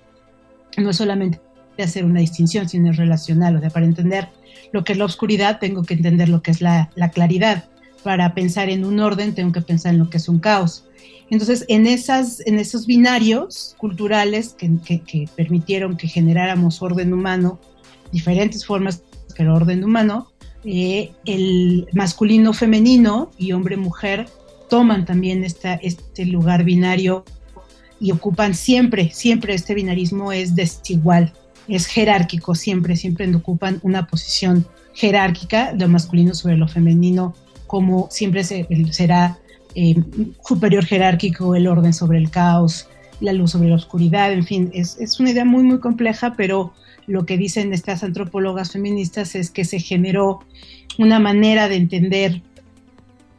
no 0.77 0.91
es 0.91 0.97
solamente 0.97 1.41
hacer 1.79 2.05
una 2.05 2.19
distinción, 2.19 2.69
sino 2.69 2.91
es 2.91 2.97
relacional, 2.97 3.55
o 3.55 3.59
sea, 3.59 3.71
para 3.71 3.87
entender 3.87 4.29
lo 4.71 4.83
que 4.83 4.93
es 4.93 4.99
la 4.99 5.05
oscuridad 5.05 5.59
tengo 5.59 5.81
que 5.83 5.95
entender 5.95 6.29
lo 6.29 6.43
que 6.43 6.51
es 6.51 6.61
la, 6.61 6.91
claridad, 7.11 7.65
para 8.03 8.35
pensar 8.35 8.69
en 8.69 8.85
un 8.85 8.99
orden 8.99 9.33
tengo 9.33 9.51
que 9.51 9.61
pensar 9.61 9.93
en 9.93 9.99
lo 9.99 10.11
que 10.11 10.17
es 10.17 10.29
un 10.29 10.39
caos. 10.39 10.85
Entonces, 11.31 11.65
en, 11.69 11.87
esas, 11.87 12.45
en 12.45 12.59
esos 12.59 12.85
binarios 12.85 13.75
culturales 13.79 14.55
que 14.55 15.27
permitieron 15.35 15.97
que 15.97 16.07
generáramos 16.07 16.83
orden 16.83 17.13
humano, 17.13 17.59
diferentes 18.11 18.63
formas 18.63 19.01
el 19.41 19.49
orden 19.49 19.83
humano, 19.83 20.31
eh, 20.63 21.11
el 21.25 21.87
masculino 21.93 22.53
femenino 22.53 23.31
y 23.37 23.51
hombre-mujer 23.51 24.27
toman 24.69 25.05
también 25.05 25.43
esta, 25.43 25.73
este 25.75 26.25
lugar 26.25 26.63
binario 26.63 27.25
y 27.99 28.11
ocupan 28.11 28.53
siempre, 28.53 29.09
siempre 29.11 29.53
este 29.53 29.73
binarismo 29.73 30.31
es 30.31 30.55
desigual, 30.55 31.33
es 31.67 31.85
jerárquico, 31.85 32.55
siempre, 32.55 32.95
siempre 32.95 33.33
ocupan 33.35 33.79
una 33.83 34.07
posición 34.07 34.65
jerárquica, 34.93 35.73
lo 35.73 35.87
masculino 35.87 36.33
sobre 36.33 36.57
lo 36.57 36.67
femenino, 36.67 37.35
como 37.67 38.07
siempre 38.11 38.43
será 38.43 39.37
eh, 39.75 39.95
superior 40.45 40.85
jerárquico, 40.85 41.55
el 41.55 41.67
orden 41.67 41.93
sobre 41.93 42.17
el 42.17 42.29
caos, 42.29 42.87
la 43.19 43.33
luz 43.33 43.51
sobre 43.51 43.69
la 43.69 43.75
oscuridad, 43.75 44.31
en 44.31 44.45
fin, 44.45 44.69
es, 44.73 44.97
es 44.99 45.19
una 45.19 45.31
idea 45.31 45.45
muy, 45.45 45.63
muy 45.63 45.79
compleja, 45.79 46.35
pero 46.37 46.73
lo 47.07 47.25
que 47.25 47.37
dicen 47.37 47.73
estas 47.73 48.03
antropólogas 48.03 48.71
feministas 48.71 49.35
es 49.35 49.49
que 49.49 49.65
se 49.65 49.79
generó 49.79 50.39
una 50.97 51.19
manera 51.19 51.67
de 51.67 51.75
entender 51.75 52.41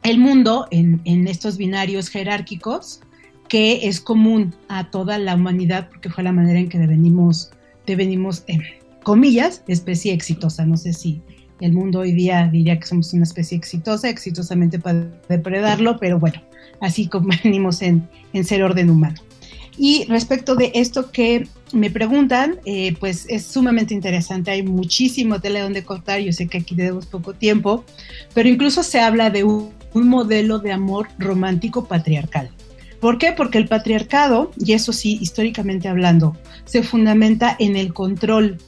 el 0.02 0.18
mundo 0.18 0.66
en, 0.70 1.00
en, 1.04 1.28
estos 1.28 1.56
binarios 1.56 2.08
jerárquicos 2.08 3.00
que 3.48 3.88
es 3.88 4.00
común 4.00 4.54
a 4.68 4.90
toda 4.90 5.18
la 5.18 5.34
humanidad 5.34 5.88
porque 5.88 6.10
fue 6.10 6.24
la 6.24 6.32
manera 6.32 6.58
en 6.58 6.68
que 6.68 6.78
devenimos, 6.78 7.50
devenimos 7.86 8.44
en 8.46 8.62
comillas, 9.02 9.62
especie 9.68 10.12
exitosa. 10.12 10.66
No 10.66 10.76
sé 10.76 10.92
si 10.92 11.22
el 11.60 11.72
mundo 11.72 12.00
hoy 12.00 12.12
día 12.12 12.48
diría 12.48 12.78
que 12.78 12.86
somos 12.86 13.12
una 13.12 13.22
especie 13.22 13.56
exitosa, 13.56 14.08
exitosamente 14.08 14.78
para 14.78 15.06
depredarlo, 15.28 15.98
pero 15.98 16.18
bueno, 16.18 16.42
así 16.80 17.08
como 17.08 17.28
venimos 17.44 17.80
en, 17.82 18.08
en 18.32 18.44
ser 18.44 18.62
orden 18.62 18.90
humano. 18.90 19.20
Y 19.76 20.04
respecto 20.04 20.54
de 20.54 20.70
esto 20.74 21.10
que 21.10 21.48
me 21.72 21.90
preguntan, 21.90 22.56
eh, 22.64 22.94
pues 23.00 23.26
es 23.28 23.44
sumamente 23.44 23.92
interesante, 23.92 24.52
hay 24.52 24.62
muchísimo 24.62 25.40
tele 25.40 25.60
donde 25.60 25.82
cortar, 25.82 26.20
yo 26.20 26.32
sé 26.32 26.46
que 26.46 26.58
aquí 26.58 26.76
tenemos 26.76 27.06
poco 27.06 27.34
tiempo, 27.34 27.84
pero 28.32 28.48
incluso 28.48 28.82
se 28.82 29.00
habla 29.00 29.30
de 29.30 29.44
un, 29.44 29.72
modelo 29.94 30.58
de 30.58 30.72
amor 30.72 31.08
romántico 31.20 31.84
patriarcal. 31.84 32.50
¿Por 33.00 33.16
qué? 33.16 33.30
Porque 33.30 33.58
el 33.58 33.68
patriarcado, 33.68 34.50
y 34.58 34.72
eso 34.72 34.92
sí, 34.92 35.18
históricamente 35.20 35.86
hablando, 35.86 36.36
se 36.64 36.82
fundamenta 36.82 37.54
en 37.60 37.76
el 37.76 37.92
control 37.94 38.58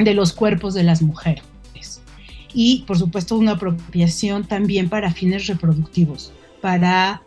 de 0.00 0.14
los 0.14 0.32
cuerpos 0.32 0.74
de 0.74 0.82
las 0.82 1.00
mujeres. 1.00 1.44
Y, 2.54 2.82
por 2.88 2.98
supuesto, 2.98 3.36
una 3.36 3.52
apropiación 3.52 4.44
también 4.48 4.88
para 4.88 5.12
fines 5.12 5.46
reproductivos, 5.46 6.32
para 6.60 7.22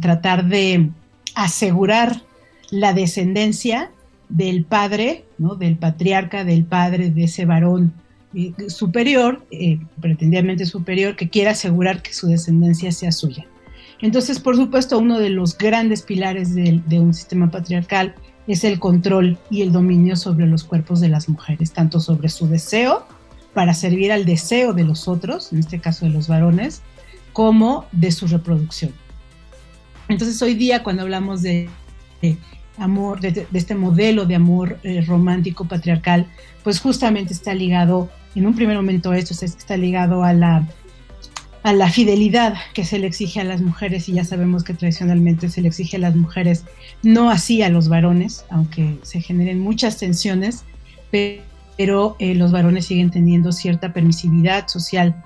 tratar 0.00 0.46
de 0.48 0.90
asegurar 1.34 2.22
la 2.70 2.92
descendencia 2.92 3.90
del 4.28 4.64
padre, 4.64 5.24
¿no? 5.38 5.56
del 5.56 5.76
patriarca, 5.76 6.44
del 6.44 6.64
padre, 6.64 7.10
de 7.10 7.24
ese 7.24 7.44
varón 7.44 7.92
eh, 8.34 8.52
superior, 8.68 9.44
eh, 9.50 9.80
pretendidamente 10.00 10.66
superior, 10.66 11.16
que 11.16 11.28
quiera 11.28 11.50
asegurar 11.50 12.00
que 12.00 12.12
su 12.12 12.28
descendencia 12.28 12.92
sea 12.92 13.10
suya. 13.10 13.46
Entonces, 14.00 14.38
por 14.40 14.56
supuesto, 14.56 14.98
uno 14.98 15.18
de 15.18 15.30
los 15.30 15.58
grandes 15.58 16.02
pilares 16.02 16.54
de, 16.54 17.00
un 17.00 17.12
sistema 17.12 17.50
patriarcal 17.50 18.14
es 18.46 18.64
el 18.64 18.78
control 18.78 19.36
y 19.50 19.62
el 19.62 19.72
dominio 19.72 20.16
sobre 20.16 20.46
los 20.46 20.64
cuerpos 20.64 21.00
de 21.00 21.08
las 21.08 21.28
mujeres, 21.28 21.72
tanto 21.72 22.00
sobre 22.00 22.28
su 22.28 22.46
deseo 22.48 23.04
para 23.52 23.74
servir 23.74 24.12
al 24.12 24.24
deseo 24.24 24.72
de 24.72 24.84
los 24.84 25.08
otros, 25.08 25.52
en 25.52 25.58
este 25.58 25.80
caso 25.80 26.06
de 26.06 26.12
los 26.12 26.28
varones, 26.28 26.82
como 27.32 27.86
de 27.92 28.12
su 28.12 28.26
reproducción. 28.26 28.92
Entonces, 30.10 30.42
hoy 30.42 30.54
día, 30.54 30.82
cuando 30.82 31.02
hablamos 31.02 31.42
de, 31.42 31.68
amor, 32.78 33.20
de, 33.20 33.46
este 33.52 33.74
modelo 33.74 34.26
de 34.26 34.34
amor 34.34 34.78
eh, 34.82 35.02
romántico 35.02 35.66
patriarcal, 35.66 36.26
pues 36.64 36.80
justamente 36.80 37.32
está 37.32 37.54
ligado, 37.54 38.10
en 38.34 38.46
un 38.46 38.54
primer 38.54 38.76
momento 38.76 39.12
esto 39.12 39.44
está 39.44 39.76
ligado 39.76 40.24
a 40.24 40.32
la, 40.32 40.66
a 41.62 41.72
la 41.72 41.88
fidelidad 41.90 42.54
que 42.74 42.84
se 42.84 42.98
le 42.98 43.06
exige 43.06 43.40
a 43.40 43.44
las 43.44 43.60
mujeres 43.60 44.08
y 44.08 44.14
ya 44.14 44.24
sabemos 44.24 44.64
que 44.64 44.74
tradicionalmente 44.74 45.48
se 45.48 45.62
le 45.62 45.68
exige 45.68 45.96
a 45.96 46.00
las 46.00 46.16
mujeres, 46.16 46.64
no 47.02 47.30
así 47.30 47.62
a 47.62 47.68
los 47.68 47.88
varones, 47.88 48.44
aunque 48.50 48.98
se 49.02 49.20
generen 49.20 49.60
muchas 49.60 49.98
tensiones, 49.98 50.64
pero 51.10 52.16
eh, 52.18 52.34
los 52.34 52.50
varones 52.50 52.86
siguen 52.86 53.10
teniendo 53.10 53.52
cierta 53.52 53.92
permisividad 53.92 54.66
social 54.66 55.22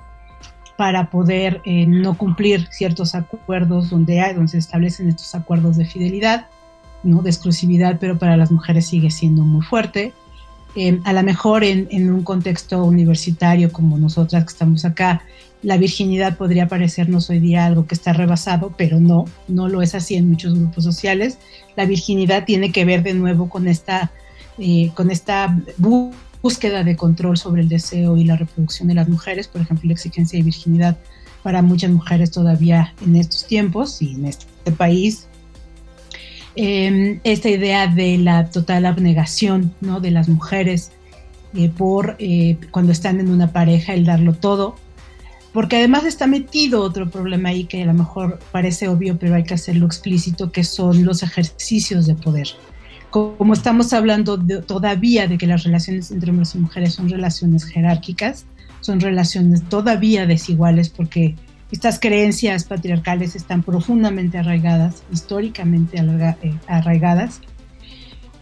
para 0.76 1.10
poder 1.10 1.60
eh, 1.64 1.86
no 1.86 2.16
cumplir 2.16 2.68
ciertos 2.70 3.14
acuerdos 3.14 3.90
donde, 3.90 4.20
hay, 4.20 4.34
donde 4.34 4.50
se 4.50 4.58
establecen 4.58 5.08
estos 5.08 5.34
acuerdos 5.34 5.76
de 5.76 5.84
fidelidad 5.84 6.46
¿no? 7.02 7.22
de 7.22 7.30
exclusividad, 7.30 7.98
pero 8.00 8.18
para 8.18 8.36
las 8.36 8.50
mujeres 8.50 8.86
sigue 8.86 9.10
siendo 9.10 9.42
muy 9.42 9.62
fuerte. 9.62 10.12
Eh, 10.76 10.98
a 11.04 11.12
lo 11.12 11.22
mejor 11.22 11.62
en, 11.62 11.86
en, 11.90 12.10
un 12.10 12.24
contexto 12.24 12.82
universitario 12.82 13.70
como 13.70 13.96
nosotras 13.96 14.44
que 14.44 14.50
estamos 14.50 14.84
acá, 14.84 15.22
la 15.64 15.78
virginidad 15.78 16.36
podría 16.36 16.68
parecernos 16.68 17.30
hoy 17.30 17.38
día 17.38 17.64
algo 17.64 17.86
que 17.86 17.94
está 17.94 18.12
rebasado, 18.12 18.74
pero 18.76 19.00
no, 19.00 19.24
no 19.48 19.68
lo 19.68 19.82
es 19.82 19.94
así 19.94 20.14
en 20.14 20.28
muchos 20.28 20.54
grupos 20.54 20.84
sociales. 20.84 21.38
La 21.74 21.86
virginidad 21.86 22.44
tiene 22.44 22.70
que 22.70 22.84
ver 22.84 23.02
de 23.02 23.14
nuevo 23.14 23.48
con 23.48 23.66
esta, 23.66 24.10
eh, 24.58 24.90
con 24.94 25.10
esta 25.10 25.56
búsqueda 26.44 26.84
de 26.84 26.94
control 26.94 27.36
sobre 27.36 27.62
el 27.62 27.68
deseo 27.68 28.16
y 28.16 28.24
la 28.24 28.36
reproducción 28.36 28.86
de 28.88 28.94
las 28.94 29.08
mujeres, 29.08 29.48
por 29.48 29.62
ejemplo, 29.62 29.88
la 29.88 29.94
exigencia 29.94 30.38
de 30.38 30.44
virginidad 30.44 30.96
para 31.42 31.60
muchas 31.60 31.90
mujeres 31.90 32.30
todavía 32.30 32.94
en 33.04 33.16
estos 33.16 33.46
tiempos 33.46 34.00
y 34.00 34.14
en 34.14 34.26
este 34.26 34.70
país 34.72 35.26
Em, 36.56 37.18
esta 37.24 37.48
idea 37.48 37.88
de 37.88 38.16
la 38.16 38.50
total 38.50 38.86
abnegación 38.86 39.74
¿no? 39.80 39.98
de 39.98 40.12
las 40.12 40.28
mujeres 40.28 40.92
eh, 41.52 41.68
por 41.68 42.14
eh, 42.20 42.58
cuando 42.70 42.92
están 42.92 43.18
en 43.18 43.28
una 43.28 43.52
pareja, 43.52 43.92
el 43.92 44.04
darlo 44.04 44.34
todo, 44.34 44.76
porque 45.52 45.76
además 45.76 46.04
está 46.04 46.28
metido 46.28 46.82
otro 46.82 47.10
problema 47.10 47.48
ahí 47.48 47.64
que 47.64 47.82
a 47.82 47.86
lo 47.86 47.94
mejor 47.94 48.38
parece 48.52 48.86
obvio, 48.86 49.18
pero 49.18 49.34
hay 49.34 49.42
que 49.42 49.54
hacerlo 49.54 49.86
explícito, 49.86 50.52
que 50.52 50.62
son 50.62 51.04
los 51.04 51.24
ejercicios 51.24 52.06
de 52.06 52.14
poder. 52.14 52.48
Como 53.14 53.52
estamos 53.52 53.92
hablando 53.92 54.44
todavía 54.66 55.28
de 55.28 55.38
que 55.38 55.46
las 55.46 55.62
relaciones 55.62 56.10
entre 56.10 56.32
hombres 56.32 56.56
y 56.56 56.58
mujeres 56.58 56.94
son 56.94 57.08
relaciones 57.08 57.62
jerárquicas, 57.62 58.44
son 58.80 58.98
relaciones 58.98 59.62
todavía 59.68 60.26
desiguales 60.26 60.88
porque 60.88 61.36
estas 61.70 62.00
creencias 62.00 62.64
patriarcales 62.64 63.36
están 63.36 63.62
profundamente 63.62 64.38
arraigadas, 64.38 65.04
históricamente 65.12 65.96
eh, 65.96 66.54
arraigadas. 66.66 67.40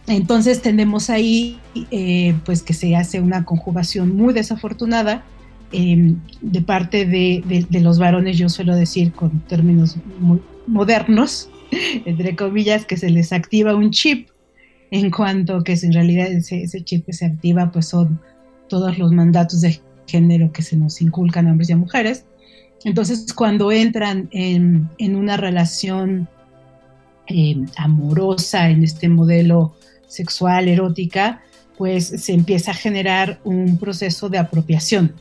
Entonces 0.07 0.63
tenemos 0.63 1.11
ahí 1.11 1.59
eh, 1.91 2.33
pues 2.43 2.63
que 2.63 2.73
se 2.73 2.95
hace 2.95 3.21
una 3.21 3.45
conjugación 3.45 4.15
muy 4.15 4.33
desafortunada 4.33 5.23
em, 5.71 6.17
de 6.41 6.61
parte 6.63 7.05
de, 7.05 7.67
los 7.79 7.99
varones, 7.99 8.39
yo 8.39 8.49
suelo 8.49 8.75
decir 8.75 9.11
con 9.11 9.39
términos 9.41 9.97
muy 10.19 10.41
modernos, 10.65 11.51
entre 12.05 12.35
comillas, 12.35 12.85
que 12.85 12.97
se 12.97 13.11
les 13.11 13.31
activa 13.31 13.75
un 13.75 13.91
chip, 13.91 14.32
en 14.93 15.11
cuanto 15.11 15.63
que 15.63 15.73
en 15.73 15.93
realidad 15.93 16.27
ese, 16.27 16.83
chip 16.83 17.09
se 17.11 17.25
activa 17.25 17.71
pues 17.71 17.87
son 17.87 18.19
todos 18.69 18.97
los 18.97 19.11
mandatos 19.11 19.61
de 19.61 19.81
género 20.07 20.51
que 20.51 20.61
se 20.61 20.77
nos 20.77 21.01
inculcan 21.01 21.47
a 21.47 21.51
hombres 21.51 21.69
y 21.69 21.73
a 21.73 21.77
mujeres, 21.77 22.25
entonces, 22.83 23.33
cuando 23.33 23.71
entran 23.71 24.27
en, 24.31 24.89
una 24.99 25.37
relación 25.37 26.27
eh, 27.27 27.55
amorosa, 27.77 28.69
en 28.69 28.83
este 28.83 29.07
modelo 29.07 29.75
sexual, 30.07 30.67
erótica, 30.67 31.41
pues 31.77 32.07
se 32.07 32.33
empieza 32.33 32.71
a 32.71 32.75
generar 32.75 33.39
un 33.45 33.77
proceso 33.77 34.29
de 34.29 34.37
apropiación 34.37 35.13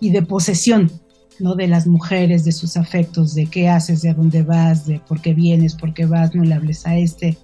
y 0.00 0.10
de 0.10 0.22
posesión 0.22 0.90
¿no? 1.38 1.54
de 1.54 1.68
las 1.68 1.86
mujeres, 1.86 2.44
de 2.44 2.52
sus 2.52 2.76
afectos, 2.76 3.34
de 3.34 3.46
qué 3.46 3.68
haces, 3.68 4.02
de 4.02 4.14
dónde 4.14 4.42
vas, 4.42 4.86
de 4.86 4.98
por 5.00 5.20
qué 5.20 5.34
vienes, 5.34 5.74
por 5.74 5.92
qué 5.92 6.06
vas, 6.06 6.34
no 6.34 6.42
le 6.42 6.54
hables 6.54 6.86
a 6.86 6.96
este. 6.96 7.36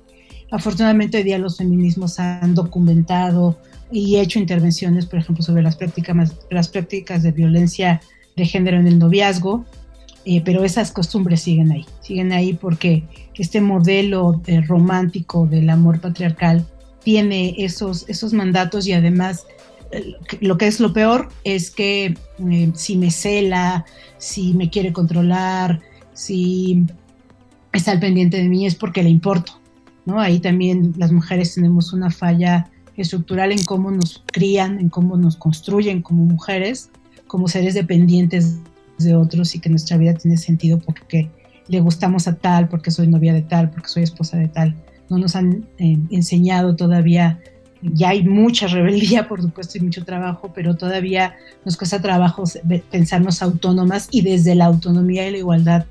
Afortunadamente 0.51 1.19
hoy 1.19 1.23
día 1.23 1.39
los 1.39 1.59
feminismos 1.59 2.19
han 2.19 2.55
documentado 2.55 3.57
y 3.93 4.17
hecho 4.17 4.39
intervenciones, 4.39 5.07
por 5.07 5.21
ejemplo, 5.21 5.45
sobre 5.45 5.63
las 5.63 5.77
prácticas, 5.77 6.35
las 6.51 6.69
prácticas 6.69 7.23
de 7.23 7.33
violencia 7.33 8.01
de 8.37 8.47
género 8.47 8.79
en 8.79 8.87
el 8.87 8.99
noviazgo, 8.99 9.65
eh, 10.25 10.43
pero 10.45 10.65
esas 10.65 10.93
costumbres 10.93 11.41
siguen 11.41 11.73
ahí, 11.73 11.87
siguen 12.01 12.33
ahí 12.33 12.53
porque 12.53 13.05
este 13.35 13.61
modelo 13.61 14.41
eh, 14.47 14.61
romántico 14.61 15.47
del 15.47 15.71
amor 15.71 16.01
patriarcal 16.01 16.67
tiene 17.03 17.55
esos, 17.59 18.07
esos 18.09 18.33
mandatos 18.33 18.87
y 18.87 18.93
además 18.93 19.47
eh, 19.93 20.15
lo 20.41 20.59
que 20.59 20.67
es 20.67 20.79
lo 20.79 20.93
peor 20.93 21.31
es 21.45 21.71
que 21.71 22.17
si 22.75 22.97
me 22.97 23.11
cela, 23.11 23.87
si 24.19 24.53
me 24.53 24.69
quiere 24.69 24.93
controlar, 24.93 25.81
si 26.13 26.85
está 27.73 27.93
al 27.93 28.01
pendiente 28.01 28.37
de 28.37 28.49
mí 28.49 28.67
es 28.67 28.75
porque 28.75 29.03
le 29.03 29.09
importo, 29.09 29.60
¿no? 30.07 30.21
Ahí 30.21 30.41
también 30.41 30.95
las 30.97 31.13
mujeres 31.13 31.55
tenemos 31.55 31.93
una 31.93 32.11
falla 32.11 32.71
estructural 32.97 33.53
en 33.53 33.65
cómo 33.65 33.91
nos 33.91 34.23
crían, 34.27 34.79
en 34.79 34.89
cómo 34.89 35.17
nos 35.17 35.37
construyen 35.37 36.03
como 36.03 36.25
mujeres 36.25 36.91
como 37.31 37.47
seres 37.47 37.75
dependientes 37.75 38.57
de 38.99 39.15
otros 39.15 39.55
y 39.55 39.61
que 39.61 39.71
nuestra 39.71 39.97
vida 39.97 40.15
tiene 40.15 40.37
sentido 40.37 40.81
porque 40.81 41.31
le 41.69 41.79
gustamos 41.79 42.27
a 42.27 42.35
tal, 42.35 42.69
porque 42.69 42.91
soy 42.91 43.07
novia 43.07 43.33
de 43.33 43.43
tal, 43.43 43.71
porque 43.71 43.89
soy 43.89 44.03
esposa 44.03 44.37
de 44.37 44.49
tal. 44.49 44.75
No 45.09 45.17
nos 45.17 45.37
han 45.37 45.65
eh, 45.79 45.97
enseñado 46.11 46.75
todavía, 46.75 47.39
ya 47.83 48.09
hay 48.09 48.25
mucha 48.25 48.67
rebeldía, 48.67 49.29
por 49.29 49.41
supuesto, 49.43 49.79
y 49.79 49.83
mucho 49.83 50.05
trabajo, 50.05 50.51
pero 50.53 50.75
todavía 50.75 51.37
nos 51.65 51.77
cuesta 51.77 52.03
trabajo 52.03 52.43
pensarnos 52.91 53.43
autónomas 53.43 54.09
y 54.11 54.23
desde 54.23 54.57
la 54.57 54.65
autonomía 54.65 55.29
y 55.29 55.31
la 55.31 55.39
igualdad 55.39 55.87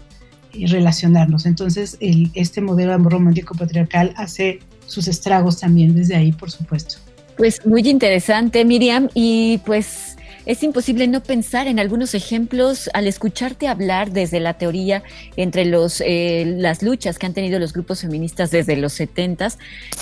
relacionarnos. 0.53 1.45
Entonces, 1.45 1.97
el, 1.99 2.31
este 2.33 2.61
modelo 2.61 2.97
romántico 2.97 3.55
patriarcal 3.55 4.13
hace 4.17 4.59
sus 4.85 5.07
estragos 5.07 5.59
también 5.59 5.95
desde 5.95 6.15
ahí, 6.15 6.31
por 6.31 6.51
supuesto. 6.51 6.95
Pues 7.37 7.65
muy 7.65 7.87
interesante, 7.87 8.65
Miriam, 8.65 9.07
y 9.13 9.59
pues 9.65 10.17
es 10.45 10.63
imposible 10.63 11.07
no 11.07 11.21
pensar 11.21 11.67
en 11.67 11.79
algunos 11.79 12.15
ejemplos 12.15 12.89
al 12.93 13.07
escucharte 13.07 13.67
hablar 13.67 14.11
desde 14.11 14.39
la 14.39 14.55
teoría 14.55 15.03
entre 15.35 15.65
los, 15.65 16.01
eh, 16.01 16.55
las 16.57 16.81
luchas 16.81 17.19
que 17.19 17.27
han 17.27 17.33
tenido 17.33 17.59
los 17.59 17.71
grupos 17.71 18.01
feministas 18.01 18.49
desde 18.49 18.75
los 18.75 18.93
70 18.93 19.49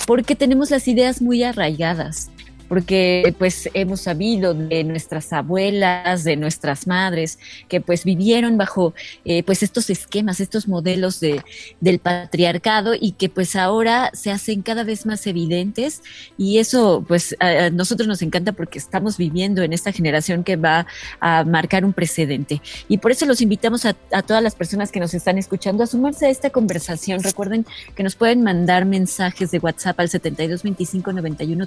porque 0.06 0.34
tenemos 0.36 0.70
las 0.70 0.88
ideas 0.88 1.20
muy 1.20 1.42
arraigadas 1.42 2.30
porque 2.68 3.34
pues 3.38 3.68
hemos 3.74 4.02
sabido 4.02 4.54
de 4.54 4.84
nuestras 4.84 5.32
abuelas, 5.32 6.24
de 6.24 6.36
nuestras 6.36 6.86
madres, 6.86 7.38
que 7.68 7.80
pues 7.80 8.04
vivieron 8.04 8.56
bajo 8.58 8.94
eh, 9.24 9.42
pues 9.42 9.62
estos 9.62 9.90
esquemas, 9.90 10.40
estos 10.40 10.68
modelos 10.68 11.20
de, 11.20 11.42
del 11.80 11.98
patriarcado 11.98 12.94
y 12.98 13.12
que 13.12 13.28
pues 13.28 13.56
ahora 13.56 14.10
se 14.12 14.30
hacen 14.30 14.62
cada 14.62 14.84
vez 14.84 15.06
más 15.06 15.26
evidentes 15.26 16.02
y 16.36 16.58
eso 16.58 17.04
pues 17.08 17.34
a, 17.40 17.70
nosotros 17.70 18.06
nos 18.06 18.22
encanta 18.22 18.52
porque 18.52 18.78
estamos 18.78 19.16
viviendo 19.16 19.62
en 19.62 19.72
esta 19.72 19.92
generación 19.92 20.44
que 20.44 20.56
va 20.56 20.86
a 21.20 21.44
marcar 21.44 21.84
un 21.84 21.92
precedente. 21.92 22.60
Y 22.88 22.98
por 22.98 23.10
eso 23.10 23.26
los 23.26 23.40
invitamos 23.40 23.84
a, 23.84 23.94
todas 24.22 24.42
las 24.42 24.54
personas 24.54 24.92
que 24.92 25.00
nos 25.00 25.14
están 25.14 25.38
escuchando 25.38 25.82
a 25.82 25.86
sumarse 25.86 26.26
a 26.26 26.30
esta 26.30 26.50
conversación. 26.50 27.22
Recuerden 27.22 27.64
que 27.94 28.02
nos 28.02 28.14
pueden 28.14 28.42
mandar 28.42 28.84
mensajes 28.84 29.50
de 29.50 29.58
WhatsApp 29.58 29.98
al 30.00 30.08
7225 30.08 31.12
91 31.12 31.66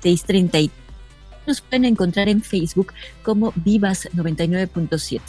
630. 0.00 0.72
Nos 1.46 1.60
pueden 1.60 1.84
encontrar 1.84 2.28
en 2.28 2.42
Facebook 2.42 2.92
como 3.22 3.52
Vivas 3.56 4.08
99.7. 4.14 5.20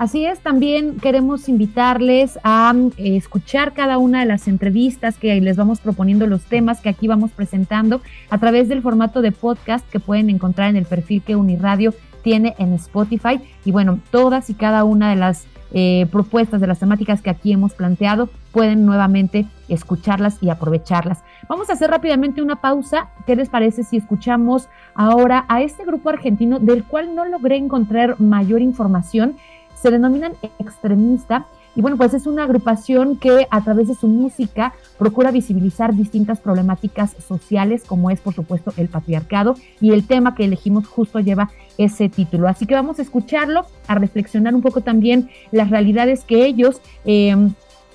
Así 0.00 0.24
es, 0.24 0.40
también 0.40 0.96
queremos 0.96 1.46
invitarles 1.46 2.38
a 2.42 2.74
eh, 2.96 3.16
escuchar 3.16 3.74
cada 3.74 3.98
una 3.98 4.20
de 4.20 4.26
las 4.26 4.48
entrevistas 4.48 5.18
que 5.18 5.38
les 5.42 5.58
vamos 5.58 5.78
proponiendo, 5.80 6.26
los 6.26 6.40
temas 6.44 6.80
que 6.80 6.88
aquí 6.88 7.06
vamos 7.06 7.32
presentando 7.32 8.00
a 8.30 8.38
través 8.38 8.70
del 8.70 8.80
formato 8.80 9.20
de 9.20 9.30
podcast 9.30 9.86
que 9.90 10.00
pueden 10.00 10.30
encontrar 10.30 10.70
en 10.70 10.76
el 10.76 10.86
perfil 10.86 11.20
que 11.20 11.36
Uniradio 11.36 11.92
tiene 12.22 12.54
en 12.58 12.72
Spotify. 12.72 13.40
Y 13.66 13.72
bueno, 13.72 14.00
todas 14.10 14.48
y 14.48 14.54
cada 14.54 14.84
una 14.84 15.10
de 15.10 15.16
las 15.16 15.44
eh, 15.72 16.06
propuestas 16.10 16.60
de 16.60 16.66
las 16.66 16.78
temáticas 16.78 17.22
que 17.22 17.30
aquí 17.30 17.52
hemos 17.52 17.74
planteado, 17.74 18.28
pueden 18.52 18.84
nuevamente 18.84 19.46
escucharlas 19.68 20.42
y 20.42 20.50
aprovecharlas. 20.50 21.22
Vamos 21.48 21.70
a 21.70 21.74
hacer 21.74 21.90
rápidamente 21.90 22.42
una 22.42 22.60
pausa. 22.60 23.08
¿Qué 23.26 23.36
les 23.36 23.48
parece 23.48 23.84
si 23.84 23.96
escuchamos 23.96 24.68
ahora 24.94 25.44
a 25.48 25.62
este 25.62 25.84
grupo 25.84 26.08
argentino 26.08 26.58
del 26.58 26.84
cual 26.84 27.14
no 27.14 27.24
logré 27.24 27.56
encontrar 27.56 28.20
mayor 28.20 28.62
información? 28.62 29.36
Se 29.74 29.90
denominan 29.90 30.32
extremista 30.58 31.46
y 31.76 31.82
bueno, 31.82 31.96
pues 31.96 32.14
es 32.14 32.26
una 32.26 32.44
agrupación 32.44 33.16
que 33.16 33.46
a 33.50 33.62
través 33.62 33.88
de 33.88 33.94
su 33.94 34.08
música 34.08 34.74
procura 34.98 35.30
visibilizar 35.30 35.94
distintas 35.94 36.40
problemáticas 36.40 37.14
sociales, 37.26 37.84
como 37.86 38.10
es 38.10 38.20
por 38.20 38.34
supuesto 38.34 38.72
el 38.76 38.88
patriarcado, 38.88 39.54
y 39.80 39.92
el 39.92 40.06
tema 40.06 40.34
que 40.34 40.44
elegimos 40.44 40.86
justo 40.86 41.20
lleva 41.20 41.50
ese 41.78 42.08
título. 42.08 42.48
Así 42.48 42.66
que 42.66 42.74
vamos 42.74 42.98
a 42.98 43.02
escucharlo, 43.02 43.66
a 43.86 43.94
reflexionar 43.94 44.54
un 44.54 44.62
poco 44.62 44.80
también 44.80 45.30
las 45.52 45.70
realidades 45.70 46.24
que 46.24 46.44
ellos... 46.44 46.80
Eh, 47.04 47.36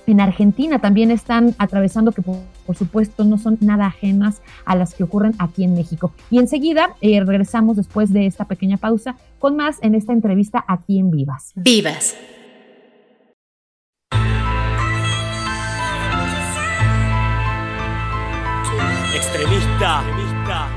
en 0.06 0.20
Argentina 0.20 0.78
también 0.78 1.10
están 1.10 1.54
atravesando, 1.58 2.12
que 2.12 2.22
por, 2.22 2.76
supuesto 2.76 3.24
no 3.24 3.38
son 3.38 3.58
nada 3.60 3.86
ajenas 3.86 4.40
a 4.64 4.76
las 4.76 4.94
que 4.94 5.04
ocurren 5.04 5.34
aquí 5.38 5.64
en 5.64 5.74
México. 5.74 6.12
Y 6.30 6.38
enseguida 6.38 6.94
eh, 7.00 7.20
regresamos 7.24 7.76
después 7.76 8.12
de 8.12 8.26
esta 8.26 8.44
pequeña 8.44 8.76
pausa 8.76 9.16
con 9.38 9.56
más 9.56 9.78
en 9.82 9.94
esta 9.94 10.12
entrevista 10.12 10.64
aquí 10.66 10.98
en 10.98 11.10
Vivas. 11.10 11.52
Vivas. 11.56 12.16
Extremista, 19.76 20.68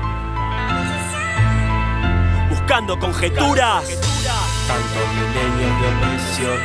buscando 2.50 2.98
conjeturas. 2.98 3.84
Tantos 4.68 5.08
milenios 5.16 5.72
de 5.80 5.86
opresión, 5.88 6.58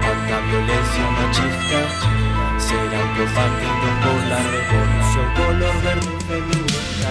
tanta 0.00 0.40
violencia 0.46 1.04
machista, 1.10 1.80
serán 2.68 3.08
combatidos 3.16 3.94
por 4.02 4.18
la 4.28 4.42
revolución 4.42 5.34
color 5.34 5.82
verde. 5.82 6.16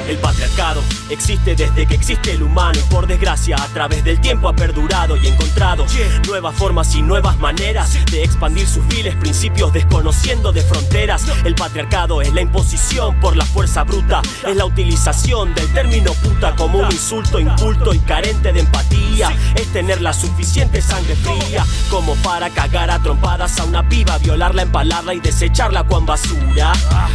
El 0.08 0.18
patriarcado 0.18 0.84
existe 1.10 1.56
desde 1.56 1.88
que 1.88 1.96
existe 1.96 2.32
el 2.34 2.44
humano 2.44 2.78
y 2.78 2.94
por 2.94 3.08
desgracia 3.08 3.56
a 3.56 3.68
través 3.70 4.04
del 4.04 4.20
tiempo 4.20 4.48
ha 4.48 4.56
perdurado 4.56 5.18
y 5.18 5.28
encontrado 5.28 5.86
nuevas 6.28 6.56
formas 6.56 6.94
y 6.96 7.02
nuevas 7.02 7.40
maneras 7.40 7.98
de 8.12 8.24
expandir 8.24 8.68
sus 8.68 8.86
viles 8.88 9.16
principios 9.16 9.74
desconociendo 9.74 10.52
de 10.52 10.62
fronteras. 10.62 11.26
El 11.44 11.56
patriarcado 11.56 12.22
es 12.22 12.32
la 12.34 12.42
imposición 12.42 13.20
por 13.20 13.36
la 13.36 13.46
fuerza 13.46 13.84
bruta, 13.84 14.22
es 14.48 14.56
la 14.56 14.66
utilización 14.66 15.56
del 15.56 15.74
término 15.74 16.14
puta 16.14 16.56
como 16.56 16.80
un 16.80 16.92
insulto 16.92 17.40
inculto 17.40 17.94
y 17.94 18.00
carente 18.00 18.54
de 18.54 18.60
empatía. 18.60 19.32
Es 19.56 19.68
tener 19.74 20.02
la 20.02 20.14
suficiente 20.14 20.82
sangre 20.82 21.16
fría 21.16 21.66
como 21.90 22.16
para 22.18 22.52
cagar 22.52 22.92
a 22.92 23.00
trompadas 23.00 23.60
a 23.60 23.64
una 23.64 23.88
piba, 23.90 24.20
violarla, 24.20 24.62
empalarla 24.62 25.16
y 25.16 25.20
desecharla 25.46 25.84
con 25.84 26.08
basura. 26.08 26.74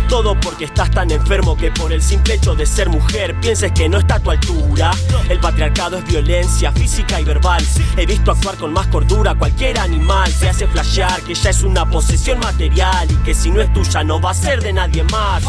Todo 0.09 0.38
porque 0.38 0.66
estás 0.66 0.90
tan 0.93 1.11
enfermo 1.11 1.57
que 1.57 1.73
por 1.73 1.93
el 1.93 2.01
simple 2.01 2.35
hecho 2.35 2.55
de 2.55 2.64
ser 2.64 2.88
mujer 2.88 3.38
pienses 3.40 3.73
que 3.73 3.88
no 3.88 3.99
está 3.99 4.16
a 4.16 4.21
tu 4.21 4.31
altura. 4.31 4.93
El 5.29 5.40
patriarcado 5.40 5.99
es 5.99 6.05
violencia 6.05 6.71
física 6.71 7.21
y 7.21 7.25
verbal. 7.25 7.64
He 7.97 8.07
visto 8.07 8.31
actuar 8.31 8.57
con 8.57 8.73
más 8.73 8.87
cordura 8.87 9.35
cualquier 9.35 9.81
animal. 9.81 10.31
Se 10.31 10.49
hace 10.49 10.69
flashear 10.69 11.21
que 11.23 11.35
ya 11.35 11.51
es 11.51 11.62
una 11.64 11.85
posesión 11.90 12.38
material 12.38 13.11
y 13.11 13.16
que 13.16 13.35
si 13.35 13.51
no 13.51 13.61
es 13.61 13.73
tuya 13.73 14.05
no 14.05 14.21
va 14.21 14.31
a 14.31 14.35
ser 14.35 14.62
de 14.62 14.73
nadie 14.73 15.03
más. 15.05 15.43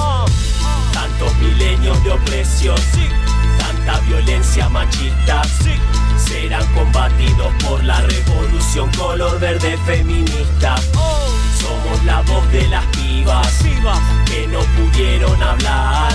Tantos 0.92 1.36
milenios 1.38 2.04
de 2.04 2.12
opresión, 2.12 2.78
tanta 3.60 4.00
violencia 4.08 4.68
machista. 4.70 5.44
Serán 6.18 6.66
combatidos 6.74 7.54
por 7.64 7.84
la 7.84 8.02
revolución 8.02 8.90
color 8.94 9.40
verde 9.40 9.78
feminista. 9.86 10.76
La 12.22 12.34
voz 12.34 12.52
de 12.52 12.68
las 12.68 12.86
pibas 12.88 13.48
que 14.26 14.46
no 14.48 14.60
pudieron 14.78 15.42
hablar. 15.42 16.14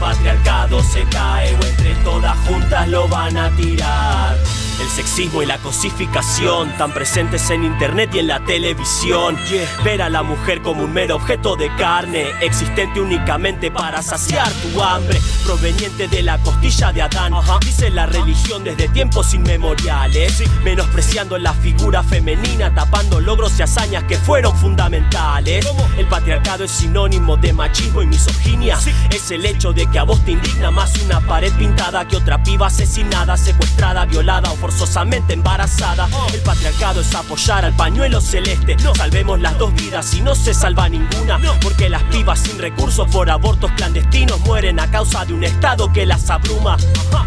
Patriarcado 0.00 0.82
se 0.82 1.04
cae 1.04 1.54
o 1.54 1.64
entre 1.64 1.94
todas 2.04 2.36
juntas 2.46 2.88
lo 2.88 3.08
van 3.08 3.36
a 3.36 3.50
tirar. 3.56 4.36
El 4.80 4.88
sexismo 4.90 5.42
y 5.42 5.46
la 5.46 5.56
cosificación 5.58 6.70
tan 6.76 6.92
presentes 6.92 7.48
en 7.48 7.64
internet 7.64 8.10
y 8.14 8.18
en 8.18 8.26
la 8.26 8.40
televisión. 8.44 9.38
Ver 9.82 10.02
a 10.02 10.10
la 10.10 10.22
mujer 10.22 10.60
como 10.60 10.82
un 10.82 10.92
mero 10.92 11.16
objeto 11.16 11.56
de 11.56 11.74
carne, 11.76 12.26
existente 12.42 13.00
únicamente 13.00 13.70
para 13.70 14.02
saciar 14.02 14.50
tu 14.52 14.82
hambre, 14.82 15.18
proveniente 15.44 16.08
de 16.08 16.22
la 16.22 16.36
costilla 16.38 16.92
de 16.92 17.00
Adán. 17.00 17.32
Dice 17.64 17.90
la 17.90 18.04
religión 18.04 18.64
desde 18.64 18.88
tiempos 18.88 19.32
inmemoriales, 19.32 20.42
menospreciando 20.62 21.38
la 21.38 21.54
figura 21.54 22.02
femenina, 22.02 22.74
tapando 22.74 23.18
logros 23.20 23.58
y 23.58 23.62
hazañas 23.62 24.04
que 24.04 24.18
fueron 24.18 24.54
fundamentales. 24.56 25.66
El 25.96 26.06
patriarcado 26.06 26.64
es 26.64 26.70
sinónimo 26.70 27.38
de 27.38 27.54
machismo 27.54 28.02
y 28.02 28.06
misoginia. 28.06 28.78
Es 29.10 29.30
el 29.30 29.46
hecho 29.46 29.72
de 29.72 29.86
que 29.86 29.98
a 29.98 30.02
vos 30.02 30.22
te 30.24 30.32
indigna 30.32 30.70
más 30.70 30.92
una 31.02 31.20
pared 31.20 31.52
pintada 31.54 32.06
que 32.06 32.16
otra 32.16 32.42
piba 32.42 32.66
asesinada, 32.66 33.38
secuestrada, 33.38 34.04
violada 34.04 34.50
o 34.50 34.65
forzosamente 34.66 35.32
embarazada. 35.32 36.08
El 36.34 36.40
patriarcado 36.40 37.00
es 37.00 37.14
apoyar 37.14 37.64
al 37.64 37.72
pañuelo 37.74 38.20
celeste. 38.20 38.74
No 38.82 38.96
salvemos 38.96 39.40
las 39.40 39.56
dos 39.58 39.72
vidas 39.74 40.12
y 40.14 40.20
no 40.22 40.34
se 40.34 40.54
salva 40.54 40.88
ninguna. 40.88 41.38
Porque 41.62 41.88
las 41.88 42.02
pibas 42.04 42.40
sin 42.40 42.58
recursos 42.58 43.08
por 43.08 43.30
abortos 43.30 43.70
clandestinos 43.76 44.40
mueren 44.40 44.80
a 44.80 44.90
causa 44.90 45.24
de 45.24 45.34
un 45.34 45.44
estado 45.44 45.92
que 45.92 46.04
las 46.04 46.28
abruma. 46.30 46.76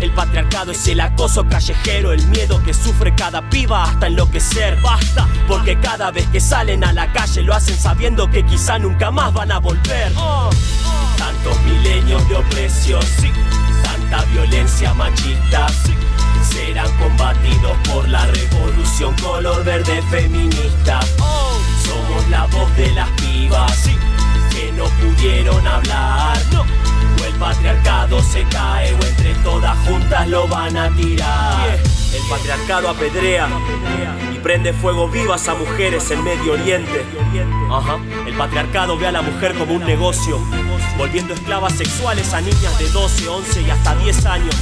El 0.02 0.12
patriarcado 0.12 0.72
es 0.72 0.86
el 0.90 1.00
acoso 1.00 1.48
callejero, 1.48 2.12
el 2.12 2.28
miedo 2.28 2.62
que 2.62 2.74
sufre 2.74 3.16
cada 3.16 3.50
piba 3.50 3.84
hasta 3.84 4.08
enloquecer. 4.08 4.78
Basta, 4.82 5.26
porque 5.48 5.80
cada 5.80 6.12
vez 6.12 6.28
que 6.28 6.42
salen 6.42 6.84
a 6.84 6.92
la 6.92 7.14
calle 7.14 7.42
lo 7.42 7.54
hacen 7.54 7.78
sabiendo 7.78 8.30
que 8.30 8.46
quizá 8.46 8.78
nunca 8.80 9.12
más 9.12 9.34
van 9.34 9.54
a 9.54 9.60
volver. 9.60 10.12
Tantos 11.18 11.58
milenios 11.62 12.28
de 12.28 12.36
opresión, 12.36 13.02
tanta 14.20 14.32
violencia 14.32 14.94
machista 14.94 15.68
serán 16.42 16.92
combatidos 16.98 17.78
por 17.90 18.08
la 18.08 18.26
revolución 18.26 19.16
color 19.22 19.64
verde 19.64 20.02
feminista. 20.10 21.00
Somos 21.84 22.28
la 22.30 22.46
voz 22.48 22.76
de 22.76 22.92
las 22.92 23.10
pibas 23.12 23.90
que 24.52 24.72
no 24.72 24.86
pudieron 24.86 25.66
hablar. 25.68 26.38
O 27.22 27.26
el 27.26 27.34
patriarcado 27.36 28.22
se 28.22 28.44
cae 28.44 28.94
o 28.94 29.06
entre 29.06 29.34
todas 29.44 29.78
juntas 29.88 30.28
lo 30.28 30.48
van 30.48 30.78
a 30.78 30.90
tirar. 30.96 31.78
El 32.14 32.22
patriarcado 32.30 32.90
apedrea 32.90 33.48
y 34.34 34.40
prende 34.40 34.74
fuego 34.74 35.08
vivas 35.08 35.48
a 35.48 35.56
mujeres 35.56 36.10
en 36.12 36.24
Medio 36.24 36.54
Oriente. 36.54 37.06
El 38.26 38.34
patriarcado 38.36 38.98
ve 38.98 39.08
a 39.08 39.12
la 39.12 39.22
mujer 39.22 39.54
como 39.56 39.76
un 39.76 39.86
negocio, 39.86 40.40
volviendo 41.00 41.34
esclavas 41.34 41.74
sexuales 41.74 42.34
a 42.34 42.42
niñas 42.42 42.78
de 42.78 42.90
12, 42.90 43.30
11 43.30 43.62
y 43.62 43.70
hasta 43.70 43.96
10 43.96 44.26
años. 44.26 44.56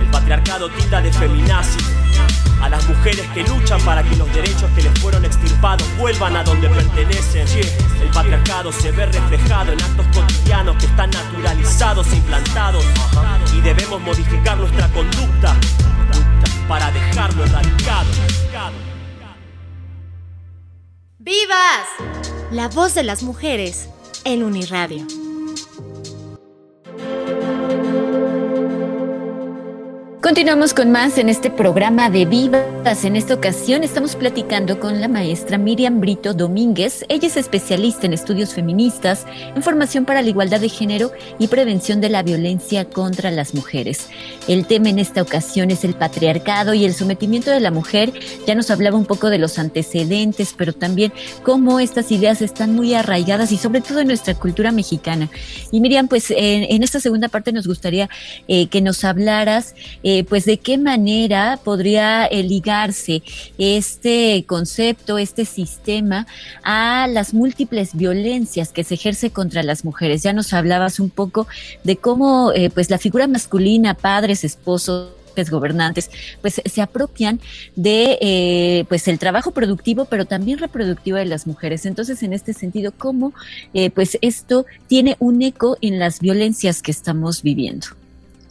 El 0.00 0.06
patriarcado 0.10 0.70
tilda 0.70 1.02
de 1.02 1.12
feminazis 1.12 1.84
a 2.62 2.68
las 2.70 2.88
mujeres 2.88 3.26
que 3.34 3.42
luchan 3.42 3.80
para 3.82 4.02
que 4.02 4.16
los 4.16 4.32
derechos 4.32 4.70
que 4.74 4.82
les 4.82 4.98
fueron 4.98 5.22
extirpados 5.24 5.86
vuelvan 5.98 6.34
a 6.36 6.44
donde 6.44 6.68
pertenecen. 6.70 7.46
El 8.00 8.08
patriarcado 8.08 8.72
se 8.72 8.90
ve 8.90 9.04
reflejado 9.04 9.72
en 9.72 9.82
actos 9.82 10.06
cotidianos 10.14 10.76
que 10.78 10.86
están 10.86 11.10
naturalizados 11.10 12.10
e 12.10 12.16
implantados 12.16 12.84
y 13.54 13.60
debemos 13.60 14.00
modificar 14.00 14.56
nuestra 14.56 14.88
conducta 14.88 15.54
para 16.66 16.90
dejarlo 16.90 17.44
erradicado. 17.44 18.08
¡Vivas! 21.18 21.86
La 22.50 22.68
voz 22.68 22.94
de 22.94 23.02
las 23.02 23.22
mujeres 23.22 23.90
en 24.24 24.42
Uniradio. 24.42 25.19
Continuamos 30.30 30.74
con 30.74 30.92
más 30.92 31.18
en 31.18 31.28
este 31.28 31.50
programa 31.50 32.08
de 32.08 32.24
Vivas. 32.24 33.04
En 33.04 33.16
esta 33.16 33.34
ocasión 33.34 33.82
estamos 33.82 34.14
platicando 34.14 34.78
con 34.78 35.00
la 35.00 35.08
maestra 35.08 35.58
Miriam 35.58 36.00
Brito 36.00 36.34
Domínguez. 36.34 37.04
Ella 37.08 37.26
es 37.26 37.36
especialista 37.36 38.06
en 38.06 38.12
estudios 38.12 38.54
feministas, 38.54 39.26
en 39.56 39.60
formación 39.60 40.04
para 40.04 40.22
la 40.22 40.28
igualdad 40.28 40.60
de 40.60 40.68
género 40.68 41.10
y 41.40 41.48
prevención 41.48 42.00
de 42.00 42.10
la 42.10 42.22
violencia 42.22 42.84
contra 42.84 43.32
las 43.32 43.54
mujeres. 43.54 44.08
El 44.46 44.66
tema 44.66 44.88
en 44.90 45.00
esta 45.00 45.20
ocasión 45.20 45.72
es 45.72 45.82
el 45.82 45.94
patriarcado 45.94 46.74
y 46.74 46.84
el 46.84 46.94
sometimiento 46.94 47.50
de 47.50 47.58
la 47.58 47.72
mujer. 47.72 48.12
Ya 48.46 48.54
nos 48.54 48.70
hablaba 48.70 48.96
un 48.96 49.06
poco 49.06 49.30
de 49.30 49.38
los 49.38 49.58
antecedentes, 49.58 50.54
pero 50.56 50.72
también 50.72 51.12
cómo 51.42 51.80
estas 51.80 52.12
ideas 52.12 52.40
están 52.40 52.72
muy 52.76 52.94
arraigadas 52.94 53.50
y 53.50 53.58
sobre 53.58 53.80
todo 53.80 53.98
en 53.98 54.06
nuestra 54.06 54.34
cultura 54.34 54.70
mexicana. 54.70 55.28
Y 55.72 55.80
Miriam, 55.80 56.06
pues 56.06 56.30
en, 56.30 56.84
esta 56.84 57.00
segunda 57.00 57.28
parte 57.28 57.52
nos 57.52 57.66
gustaría 57.66 58.08
eh, 58.46 58.68
que 58.68 58.80
nos 58.80 59.02
hablaras. 59.02 59.74
Eh, 60.04 60.19
pues 60.24 60.44
de 60.44 60.58
qué 60.58 60.78
manera 60.78 61.58
podría 61.62 62.26
eh, 62.26 62.42
ligarse 62.42 63.22
este 63.58 64.44
concepto, 64.46 65.18
este 65.18 65.44
sistema 65.44 66.26
a 66.62 67.06
las 67.08 67.34
múltiples 67.34 67.94
violencias 67.94 68.72
que 68.72 68.84
se 68.84 68.94
ejerce 68.94 69.30
contra 69.30 69.62
las 69.62 69.84
mujeres. 69.84 70.22
Ya 70.22 70.32
nos 70.32 70.52
hablabas 70.52 71.00
un 71.00 71.10
poco 71.10 71.46
de 71.84 71.96
cómo 71.96 72.52
eh, 72.52 72.70
pues 72.70 72.90
la 72.90 72.98
figura 72.98 73.26
masculina, 73.26 73.94
padres, 73.94 74.44
esposos, 74.44 75.14
gobernantes, 75.50 76.10
pues 76.42 76.60
se 76.62 76.82
apropian 76.82 77.40
de 77.74 78.84
pues 78.90 79.08
el 79.08 79.18
trabajo 79.18 79.52
productivo, 79.52 80.04
pero 80.04 80.26
también 80.26 80.58
reproductivo 80.58 81.16
de 81.16 81.24
las 81.24 81.46
mujeres. 81.46 81.86
Entonces, 81.86 82.22
en 82.22 82.34
este 82.34 82.52
sentido, 82.52 82.92
¿cómo 82.92 83.32
pues 83.94 84.18
esto 84.20 84.66
tiene 84.86 85.16
un 85.18 85.40
eco 85.40 85.78
en 85.80 85.98
las 85.98 86.20
violencias 86.20 86.82
que 86.82 86.90
estamos 86.90 87.42
viviendo? 87.42 87.86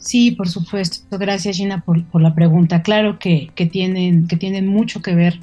Sí, 0.00 0.30
por 0.30 0.48
supuesto. 0.48 1.18
Gracias, 1.18 1.58
Gina, 1.58 1.84
por, 1.84 2.02
la 2.20 2.34
pregunta. 2.34 2.82
Claro 2.82 3.18
que, 3.18 3.50
tienen, 3.70 4.26
que 4.26 4.36
tienen 4.36 4.66
mucho 4.66 5.02
que 5.02 5.14
ver 5.14 5.38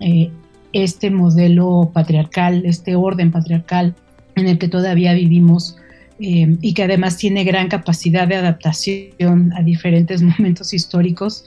eh, 0.00 0.30
este 0.72 1.10
modelo 1.10 1.90
patriarcal, 1.92 2.64
este 2.64 2.96
orden 2.96 3.30
patriarcal 3.30 3.94
en 4.34 4.48
el 4.48 4.58
que 4.58 4.68
todavía 4.68 5.12
vivimos 5.12 5.76
eh, 6.18 6.56
y 6.62 6.74
que 6.74 6.82
además 6.82 7.18
tiene 7.18 7.44
gran 7.44 7.68
capacidad 7.68 8.26
de 8.26 8.36
adaptación 8.36 9.52
a 9.52 9.62
diferentes 9.62 10.22
momentos 10.38 10.72
históricos, 10.72 11.44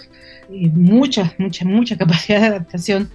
mucha, 0.49 1.33
mucha, 1.39 1.65
mucha 1.65 1.97
capacidad 1.97 2.39
de 2.39 2.47
adaptación 2.47 3.09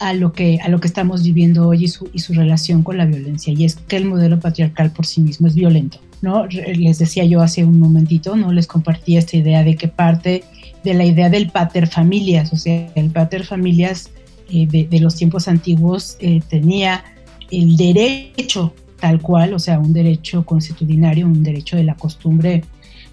a 0.00 0.14
lo 0.14 0.32
que, 0.32 0.58
a 0.62 0.68
lo 0.68 0.80
que 0.80 0.88
estamos 0.88 1.22
viviendo 1.22 1.68
hoy 1.68 1.84
y 1.84 1.88
su, 1.88 2.10
y 2.12 2.20
su 2.20 2.32
relación 2.32 2.82
con 2.82 2.96
la 2.96 3.04
violencia. 3.04 3.52
Y 3.52 3.64
es 3.64 3.76
que 3.76 3.96
el 3.96 4.06
modelo 4.06 4.40
patriarcal 4.40 4.90
por 4.90 5.06
sí 5.06 5.20
mismo 5.20 5.46
es 5.46 5.54
violento. 5.54 6.00
¿No? 6.24 6.46
Les 6.46 6.98
decía 6.98 7.24
yo 7.24 7.40
hace 7.40 7.64
un 7.64 7.78
momentito, 7.78 8.34
¿no? 8.34 8.52
Les 8.52 8.66
compartí 8.66 9.16
esta 9.16 9.36
idea 9.36 9.62
de 9.62 9.76
que 9.76 9.86
parte 9.86 10.42
de 10.82 10.94
la 10.94 11.04
idea 11.04 11.30
del 11.30 11.50
pater 11.50 11.86
familias, 11.86 12.52
o 12.52 12.56
sea, 12.56 12.90
el 12.96 13.10
pater 13.10 13.44
familias 13.44 14.10
eh, 14.50 14.66
de, 14.66 15.00
los 15.00 15.14
tiempos 15.14 15.46
antiguos 15.46 16.16
eh, 16.20 16.40
tenía 16.48 17.04
el 17.50 17.76
derecho 17.76 18.74
tal 19.00 19.20
cual, 19.20 19.54
o 19.54 19.58
sea, 19.58 19.78
un 19.78 19.92
derecho 19.92 20.44
constitucionario, 20.46 21.26
un 21.26 21.42
derecho 21.42 21.76
de 21.76 21.84
la 21.84 21.94
costumbre 21.94 22.64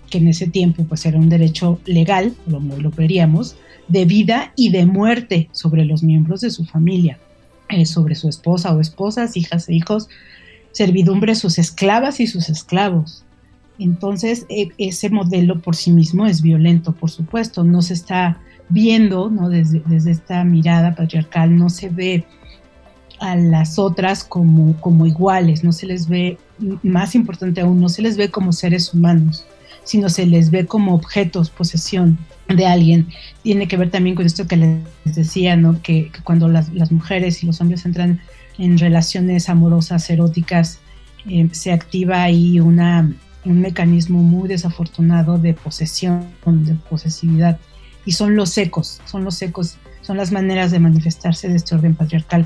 que 0.09 0.19
en 0.19 0.27
ese 0.27 0.47
tiempo 0.47 0.83
pues 0.85 1.05
era 1.05 1.17
un 1.17 1.29
derecho 1.29 1.79
legal, 1.85 2.33
como 2.49 2.77
lo 2.77 2.91
veríamos, 2.91 3.55
de 3.87 4.05
vida 4.05 4.53
y 4.55 4.69
de 4.69 4.85
muerte 4.85 5.49
sobre 5.51 5.85
los 5.85 6.03
miembros 6.03 6.41
de 6.41 6.49
su 6.49 6.65
familia, 6.65 7.19
eh, 7.69 7.85
sobre 7.85 8.15
su 8.15 8.29
esposa 8.29 8.73
o 8.73 8.79
esposas, 8.79 9.35
hijas 9.35 9.67
e 9.69 9.75
hijos, 9.75 10.07
servidumbre 10.71 11.35
sus 11.35 11.57
esclavas 11.57 12.19
y 12.19 12.27
sus 12.27 12.49
esclavos. 12.49 13.23
Entonces, 13.79 14.45
e, 14.49 14.69
ese 14.77 15.09
modelo 15.09 15.59
por 15.59 15.75
sí 15.75 15.91
mismo 15.91 16.25
es 16.27 16.41
violento, 16.41 16.93
por 16.93 17.09
supuesto, 17.09 17.63
no 17.63 17.81
se 17.81 17.93
está 17.93 18.39
viendo, 18.69 19.29
¿no? 19.29 19.49
Desde, 19.49 19.81
esta 20.09 20.43
mirada 20.43 20.95
patriarcal, 20.95 21.55
no 21.55 21.69
se 21.69 21.89
ve 21.89 22.25
a 23.19 23.35
las 23.35 23.77
otras 23.77 24.23
como, 24.23 24.79
como 24.79 25.05
iguales, 25.05 25.63
no 25.63 25.71
se 25.71 25.85
les 25.85 26.07
ve, 26.07 26.37
más 26.81 27.15
importante 27.15 27.61
aún, 27.61 27.79
no 27.79 27.89
se 27.89 28.01
les 28.01 28.17
ve 28.17 28.29
como 28.29 28.51
seres 28.51 28.93
humanos, 28.93 29.45
sino 29.83 30.09
se 30.09 30.25
les 30.25 30.51
ve 30.51 30.65
como 30.65 30.95
objetos, 30.95 31.49
posesión 31.49 32.17
de 32.47 32.65
alguien. 32.65 33.07
Tiene 33.43 33.67
que 33.67 33.77
ver 33.77 33.91
también 33.91 34.15
con 34.15 34.25
esto 34.25 34.47
que 34.47 34.57
les 34.57 35.15
decía, 35.15 35.55
¿no? 35.55 35.81
que, 35.81 36.11
cuando 36.23 36.47
las, 36.47 36.73
las, 36.73 36.91
mujeres 36.91 37.43
y 37.43 37.47
los 37.47 37.61
hombres 37.61 37.85
entran 37.85 38.21
en 38.61 38.77
relaciones 38.77 39.49
amorosas, 39.49 40.07
eróticas, 40.11 40.79
eh, 41.27 41.49
se 41.51 41.71
activa 41.71 42.21
ahí 42.21 42.59
una, 42.59 43.11
un 43.43 43.59
mecanismo 43.59 44.21
muy 44.21 44.47
desafortunado 44.47 45.39
de 45.39 45.55
posesión, 45.55 46.27
de 46.45 46.75
posesividad. 46.75 47.59
Y 48.05 48.11
son 48.11 48.35
los 48.35 48.55
ecos, 48.59 49.01
son 49.05 49.23
los 49.23 49.41
ecos, 49.41 49.77
son 50.01 50.17
las 50.17 50.31
maneras 50.31 50.69
de 50.69 50.79
manifestarse 50.79 51.47
de 51.49 51.55
este 51.55 51.73
orden 51.73 51.95
patriarcal. 51.95 52.45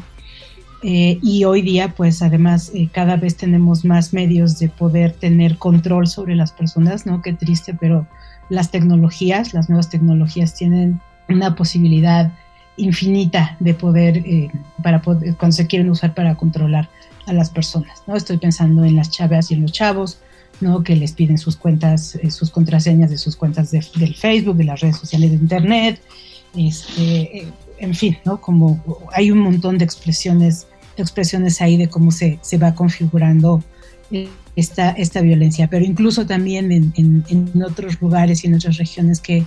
Eh, 0.83 1.19
y 1.21 1.43
hoy 1.43 1.61
día, 1.61 1.93
pues 1.93 2.21
además, 2.21 2.71
eh, 2.73 2.87
cada 2.93 3.17
vez 3.17 3.35
tenemos 3.35 3.83
más 3.83 4.13
medios 4.13 4.57
de 4.57 4.69
poder 4.69 5.11
tener 5.11 5.57
control 5.57 6.07
sobre 6.07 6.35
las 6.35 6.53
personas, 6.53 7.05
¿no? 7.05 7.21
Qué 7.21 7.33
triste, 7.33 7.73
pero 7.73 8.07
las 8.49 8.71
tecnologías, 8.71 9.53
las 9.53 9.67
nuevas 9.67 9.89
tecnologías 9.89 10.55
tienen 10.55 11.01
una 11.27 11.55
posibilidad 11.55 12.31
infinita 12.77 13.55
de 13.59 13.73
poder, 13.73 14.17
eh, 14.17 14.49
para 14.83 15.01
poder, 15.01 15.35
cuando 15.35 15.55
se 15.55 15.67
quieren 15.67 15.89
usar 15.89 16.13
para 16.13 16.35
controlar 16.35 16.89
a 17.25 17.33
las 17.33 17.49
personas, 17.49 18.03
¿no? 18.07 18.15
Estoy 18.15 18.37
pensando 18.37 18.83
en 18.83 18.95
las 18.95 19.09
chavas 19.09 19.49
y 19.51 19.55
en 19.55 19.61
los 19.61 19.71
chavos, 19.71 20.19
¿no? 20.61 20.83
Que 20.83 20.95
les 20.95 21.13
piden 21.13 21.37
sus 21.37 21.55
cuentas, 21.55 22.15
eh, 22.15 22.29
sus 22.31 22.51
contraseñas 22.51 23.09
de 23.09 23.17
sus 23.17 23.35
cuentas 23.35 23.71
de, 23.71 23.83
del 23.95 24.15
Facebook, 24.15 24.57
de 24.57 24.65
las 24.65 24.81
redes 24.81 24.97
sociales 24.97 25.31
de 25.31 25.37
Internet, 25.37 26.01
este, 26.55 27.39
eh, 27.39 27.47
en 27.79 27.93
fin, 27.93 28.17
¿no? 28.25 28.39
Como 28.39 28.81
hay 29.13 29.31
un 29.31 29.39
montón 29.39 29.77
de 29.77 29.85
expresiones, 29.85 30.67
expresiones 30.97 31.61
ahí 31.61 31.77
de 31.77 31.89
cómo 31.89 32.11
se, 32.11 32.39
se 32.41 32.57
va 32.57 32.75
configurando 32.75 33.63
esta, 34.55 34.91
esta 34.91 35.19
violencia, 35.21 35.67
pero 35.67 35.83
incluso 35.83 36.25
también 36.25 36.71
en, 36.71 36.93
en 36.95 37.63
otros 37.63 37.99
lugares 37.99 38.43
y 38.43 38.47
en 38.47 38.53
otras 38.53 38.77
regiones 38.77 39.19
que, 39.19 39.45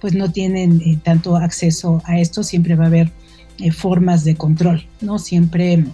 pues 0.00 0.14
no 0.14 0.30
tienen 0.30 0.80
eh, 0.80 0.98
tanto 1.02 1.36
acceso 1.36 2.02
a 2.04 2.18
esto, 2.18 2.42
siempre 2.42 2.74
va 2.76 2.84
a 2.84 2.88
haber 2.88 3.10
eh, 3.58 3.70
formas 3.70 4.24
de 4.24 4.36
control, 4.36 4.86
¿no? 5.00 5.18
Siempre 5.18 5.84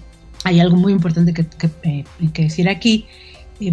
hay 0.45 0.61
algo 0.61 0.77
muy 0.77 0.93
importante 0.93 1.33
que, 1.33 1.47
eh, 1.83 2.05
decir 2.35 2.69
aquí, 2.69 3.07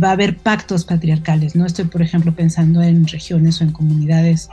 va 0.02 0.10
a 0.10 0.12
haber 0.12 0.38
pactos 0.38 0.86
patriarcales, 0.86 1.56
¿no? 1.56 1.65
Estoy, 1.65 1.86
por 1.86 2.02
ejemplo, 2.02 2.34
pensando 2.34 2.82
en 2.82 3.06
regiones 3.08 3.60
o 3.60 3.65
en 3.65 3.72
comunidades 3.72 4.48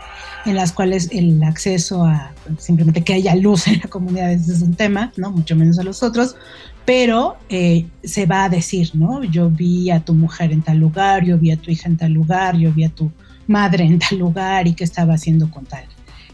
en 0.46 0.56
las 0.56 0.72
cuales 0.72 1.10
el 1.12 1.40
acceso 1.44 2.04
a 2.04 2.32
simplemente 2.58 3.04
que 3.04 3.12
haya 3.12 3.36
luz 3.36 3.68
en 3.68 3.78
la 3.78 3.88
comunidad 3.88 4.32
es 4.32 4.62
un 4.62 4.74
tema, 4.74 5.12
¿no? 5.16 5.30
Mucho 5.30 5.54
menos 5.54 5.78
a 5.78 5.84
los 5.84 6.02
otros, 6.02 6.34
pero 6.84 7.36
se 7.48 8.26
va 8.26 8.44
a 8.44 8.48
decir, 8.48 8.90
¿no? 8.94 9.22
Yo 9.22 9.50
vi 9.50 9.90
a 9.90 10.00
tu 10.00 10.14
mujer 10.14 10.50
en 10.50 10.62
tal 10.62 10.78
lugar, 10.78 11.24
yo 11.24 11.38
vi 11.38 11.52
a 11.52 11.56
tu 11.56 11.70
hija 11.70 11.88
en 11.88 11.98
tal 11.98 12.12
lugar, 12.12 12.56
yo 12.56 12.72
vi 12.72 12.84
a 12.84 12.88
tu 12.88 13.12
madre 13.48 13.84
en 13.84 13.98
tal 13.98 14.18
lugar 14.18 14.68
y 14.68 14.74
qué 14.74 14.84
estaba 14.84 15.14
haciendo 15.14 15.50
con 15.50 15.64
tal. 15.64 15.84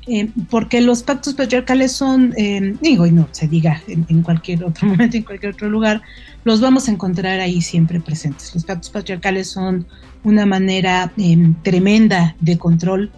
Eh, 0.06 0.28
porque 0.50 0.82
los 0.82 1.02
pactos 1.02 1.32
patriarcales 1.32 1.92
son, 1.92 2.34
eh, 2.36 2.76
digo, 2.82 3.06
y 3.06 3.10
no 3.10 3.26
se 3.30 3.48
diga 3.48 3.82
en, 3.88 4.22
cualquier 4.22 4.62
otro 4.64 4.86
momento, 4.88 5.16
en 5.16 5.22
cualquier 5.22 5.54
otro 5.54 5.70
lugar, 5.70 6.02
los 6.44 6.60
vamos 6.60 6.88
a 6.88 6.90
encontrar 6.90 7.40
ahí 7.40 7.62
siempre 7.62 8.00
presentes. 8.00 8.54
Los 8.54 8.64
pactos 8.64 8.90
patriarcales 8.90 9.48
son 9.48 9.86
una 10.22 10.44
manera 10.44 11.10
em, 11.16 11.54
tremenda 11.62 12.36
de 12.40 12.58
control, 12.58 13.10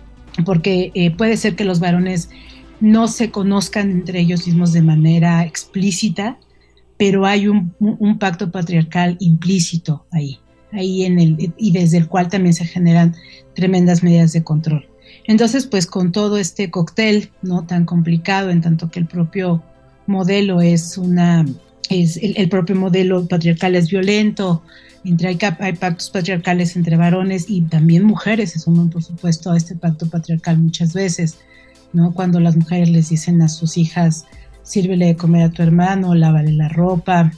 porque 0.45 0.93
eh, 0.95 1.11
puede 1.11 1.37
ser 1.37 1.57
que 1.57 1.65
los 1.65 1.81
varones 1.81 2.31
no 2.79 3.09
se 3.09 3.31
conozcan 3.31 3.91
entre 3.91 4.21
ellos 4.21 4.47
mismos 4.47 4.73
de 4.73 4.83
manera 4.83 5.45
explícita, 5.45 6.39
pero 6.99 7.27
hay 7.27 7.49
un 7.49 8.19
pacto 8.19 8.51
patriarcal 8.51 9.17
implícito 9.19 10.07
ahí 10.13 10.39
ahí 10.73 11.05
en 11.05 11.19
el, 11.19 11.53
y 11.57 11.73
desde 11.73 11.99
el 11.99 12.09
cual 12.09 12.29
también 12.29 12.55
se 12.55 12.65
generan 12.65 13.15
tremendas 13.57 14.05
medidas 14.05 14.33
de 14.33 14.45
control. 14.45 14.87
Entonces, 15.27 15.67
pues 15.67 15.87
con 15.87 16.13
todo 16.13 16.37
este 16.39 16.71
cóctel, 16.71 17.31
no 17.43 17.65
tan 17.65 17.85
complicado, 17.85 18.51
en 18.51 18.61
tanto 18.61 18.91
que 18.91 19.01
el 19.01 19.07
propio 19.07 19.63
modelo 20.07 20.61
es 20.61 20.97
una, 20.99 21.45
es 21.91 22.17
el, 22.23 22.49
propio 22.49 22.77
modelo 22.77 23.27
patriarcal 23.27 23.75
es 23.75 23.91
violento, 23.91 24.63
entre 25.05 25.29
hay, 25.29 25.39
hay, 25.59 25.73
pactos 25.73 26.11
patriarcales 26.11 26.77
entre 26.77 26.97
varones 26.97 27.47
y 27.49 27.63
también 27.63 28.05
mujeres 28.05 28.53
se 28.53 28.61
suman, 28.61 28.91
por 28.91 29.03
supuesto, 29.03 29.51
a 29.51 29.57
este 29.57 29.75
pacto 29.75 30.09
patriarcal 30.09 30.59
muchas 30.59 30.93
veces, 30.93 31.39
¿no? 31.93 32.13
Cuando 32.13 32.39
las 32.39 32.57
mujeres 32.57 32.89
les 32.89 33.09
dicen 33.09 33.43
a 33.43 33.49
sus 33.49 33.77
hijas, 33.79 34.27
sírvele 34.63 35.07
de 35.07 35.17
comer 35.17 35.45
a 35.45 35.51
tu 35.51 35.63
hermano, 35.63 36.15
lávale 36.15 36.53
la 36.53 36.69
ropa, 36.69 37.33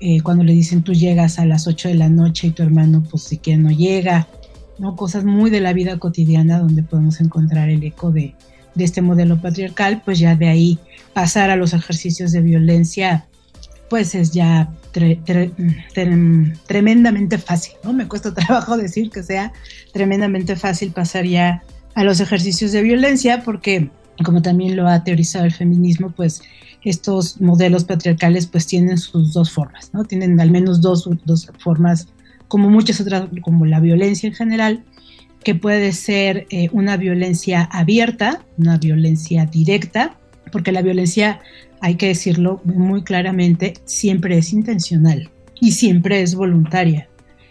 eh, 0.00 0.20
cuando 0.22 0.44
le 0.44 0.52
dicen 0.52 0.82
tú 0.82 0.92
llegas 0.92 1.38
a 1.38 1.46
las 1.46 1.66
8 1.66 1.88
de 1.88 1.94
la 1.94 2.08
noche 2.08 2.48
y 2.48 2.50
tu 2.50 2.62
hermano 2.62 3.02
pues 3.08 3.22
siquiera 3.22 3.60
no 3.60 3.70
llega, 3.70 4.28
¿no? 4.78 4.96
Cosas 4.96 5.24
muy 5.24 5.50
de 5.50 5.60
la 5.60 5.72
vida 5.72 5.98
cotidiana 5.98 6.58
donde 6.58 6.82
podemos 6.82 7.20
encontrar 7.20 7.68
el 7.68 7.82
eco 7.82 8.10
de, 8.10 8.34
de 8.74 8.84
este 8.84 9.02
modelo 9.02 9.40
patriarcal, 9.40 10.02
pues 10.04 10.18
ya 10.18 10.34
de 10.34 10.48
ahí 10.48 10.78
pasar 11.12 11.50
a 11.50 11.56
los 11.56 11.72
ejercicios 11.72 12.32
de 12.32 12.40
violencia, 12.40 13.26
pues 13.88 14.14
es 14.14 14.32
ya 14.32 14.72
tremendamente 16.66 17.38
fácil, 17.38 17.74
¿no? 17.84 17.92
Me 17.92 18.08
cuesta 18.08 18.34
trabajo 18.34 18.76
decir 18.76 19.10
que 19.10 19.22
sea 19.22 19.52
tremendamente 19.92 20.56
fácil 20.56 20.92
pasar 20.92 21.24
ya 21.24 21.62
a 21.94 22.04
los 22.04 22.20
ejercicios 22.20 22.72
de 22.72 22.82
violencia 22.82 23.42
porque, 23.44 23.90
como 24.24 24.42
también 24.42 24.76
lo 24.76 24.88
ha 24.88 25.04
teorizado 25.04 25.44
el 25.44 25.52
feminismo, 25.52 26.10
pues 26.10 26.42
estos 26.84 27.40
modelos 27.40 27.84
patriarcales 27.84 28.46
pues 28.46 28.66
tienen 28.66 28.98
sus 28.98 29.32
dos 29.32 29.50
formas, 29.50 29.90
¿no? 29.92 30.04
Tienen 30.04 30.40
al 30.40 30.50
menos 30.50 30.80
dos, 30.80 31.08
dos 31.24 31.50
formas, 31.58 32.08
como 32.54 32.70
muchas 32.70 33.00
otras, 33.00 33.24
como 33.40 33.66
la 33.66 33.80
violencia 33.80 34.28
en 34.28 34.34
general, 34.36 34.84
que 35.42 35.56
puede 35.56 35.90
ser 35.90 36.46
eh, 36.50 36.68
una 36.70 36.96
violencia 36.96 37.64
abierta, 37.64 38.44
una 38.58 38.78
violencia 38.78 39.44
directa, 39.44 40.16
porque 40.52 40.70
la 40.70 40.80
violencia, 40.80 41.40
hay 41.80 41.96
que 41.96 42.06
decirlo 42.06 42.60
muy 42.62 43.02
claramente, 43.02 43.74
siempre 43.86 44.38
es 44.38 44.52
intencional 44.52 45.32
y 45.60 45.72
siempre 45.72 46.22
es 46.22 46.36
voluntaria. 46.36 47.08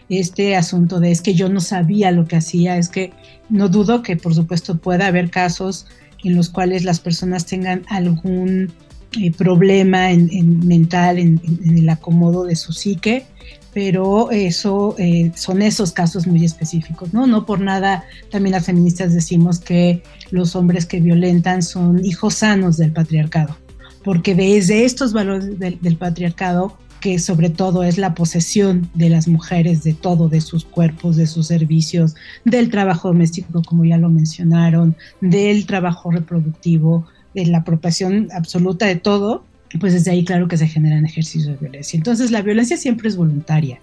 Este 0.08 0.56
asunto 0.56 1.00
de 1.00 1.10
es 1.10 1.20
que 1.20 1.34
yo 1.34 1.50
no 1.50 1.60
sabía 1.60 2.10
lo 2.10 2.24
que 2.24 2.36
hacía, 2.36 2.78
es 2.78 2.88
que 2.88 3.12
no 3.50 3.68
dudo 3.68 4.02
que 4.02 4.16
por 4.16 4.34
supuesto 4.34 4.78
pueda 4.78 5.08
haber 5.08 5.28
casos 5.28 5.86
en 6.24 6.34
los 6.34 6.48
cuales 6.48 6.82
las 6.82 6.98
personas 6.98 7.44
tengan 7.44 7.82
algún 7.88 8.72
eh, 9.20 9.30
problema 9.32 10.12
en, 10.12 10.66
mental, 10.66 11.18
en, 11.18 11.42
el 11.76 11.90
acomodo 11.90 12.44
de 12.44 12.56
su 12.56 12.72
psique, 12.72 13.26
pero 13.74 14.30
eso 14.30 14.94
eh, 14.98 15.32
son 15.34 15.60
esos 15.60 15.92
casos 15.92 16.26
muy 16.26 16.44
específicos, 16.44 17.12
¿no? 17.12 17.26
No 17.26 17.44
por 17.44 17.60
nada 17.60 18.04
también 18.30 18.52
las 18.52 18.66
feministas 18.66 19.12
decimos 19.12 19.58
que 19.58 20.02
los 20.30 20.54
hombres 20.54 20.86
que 20.86 21.00
violentan 21.00 21.62
son 21.62 22.04
hijos 22.04 22.34
sanos 22.34 22.76
del 22.76 22.92
patriarcado, 22.92 23.56
porque 24.04 24.34
desde 24.34 24.84
estos 24.84 25.12
valores 25.12 25.58
del, 25.58 25.80
del 25.80 25.96
patriarcado 25.96 26.78
que 27.00 27.18
sobre 27.18 27.50
todo 27.50 27.82
es 27.82 27.98
la 27.98 28.14
posesión 28.14 28.88
de 28.94 29.10
las 29.10 29.28
mujeres 29.28 29.84
de 29.84 29.92
todo, 29.92 30.30
de 30.30 30.40
sus 30.40 30.64
cuerpos, 30.64 31.16
de 31.16 31.26
sus 31.26 31.48
servicios, 31.48 32.14
del 32.46 32.70
trabajo 32.70 33.08
doméstico, 33.08 33.60
como 33.62 33.84
ya 33.84 33.98
lo 33.98 34.08
mencionaron, 34.08 34.96
del 35.20 35.66
trabajo 35.66 36.10
reproductivo, 36.10 37.06
de 37.34 37.44
la 37.44 37.58
apropiación 37.58 38.28
absoluta 38.32 38.86
de 38.86 38.96
todo, 38.96 39.44
pues 39.78 39.92
desde 39.92 40.10
ahí 40.10 40.24
claro 40.24 40.48
que 40.48 40.56
se 40.56 40.68
generan 40.68 41.04
ejercicios 41.04 41.46
de 41.46 41.56
violencia. 41.56 41.96
Entonces 41.96 42.30
la 42.30 42.42
violencia 42.42 42.76
siempre 42.76 43.08
es 43.08 43.16
voluntaria, 43.16 43.80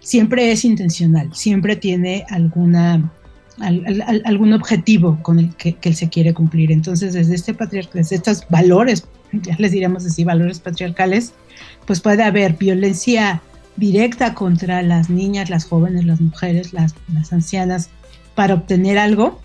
siempre 0.00 0.50
es 0.50 0.64
intencional, 0.64 1.30
siempre 1.34 1.76
tiene 1.76 2.24
alguna, 2.30 3.12
algún 4.24 4.52
objetivo 4.52 5.18
con 5.22 5.38
el 5.38 5.54
que, 5.54 5.76
él 5.82 5.94
se 5.94 6.08
quiere 6.08 6.34
cumplir. 6.34 6.72
Entonces 6.72 7.12
desde, 7.12 7.34
este 7.34 7.56
desde 7.92 8.16
estos 8.16 8.46
valores, 8.48 9.06
ya 9.32 9.56
les 9.58 9.72
diríamos 9.72 10.04
así, 10.04 10.24
valores 10.24 10.58
patriarcales, 10.58 11.32
pues 11.86 12.00
puede 12.00 12.22
haber 12.22 12.54
violencia 12.54 13.42
directa 13.76 14.34
contra 14.34 14.82
las 14.82 15.08
niñas, 15.10 15.48
las 15.48 15.64
jóvenes, 15.64 16.04
las 16.04 16.20
mujeres, 16.20 16.72
las 16.72 16.94
ancianas, 17.32 17.90
para 18.34 18.54
obtener 18.54 18.98
algo, 18.98 19.40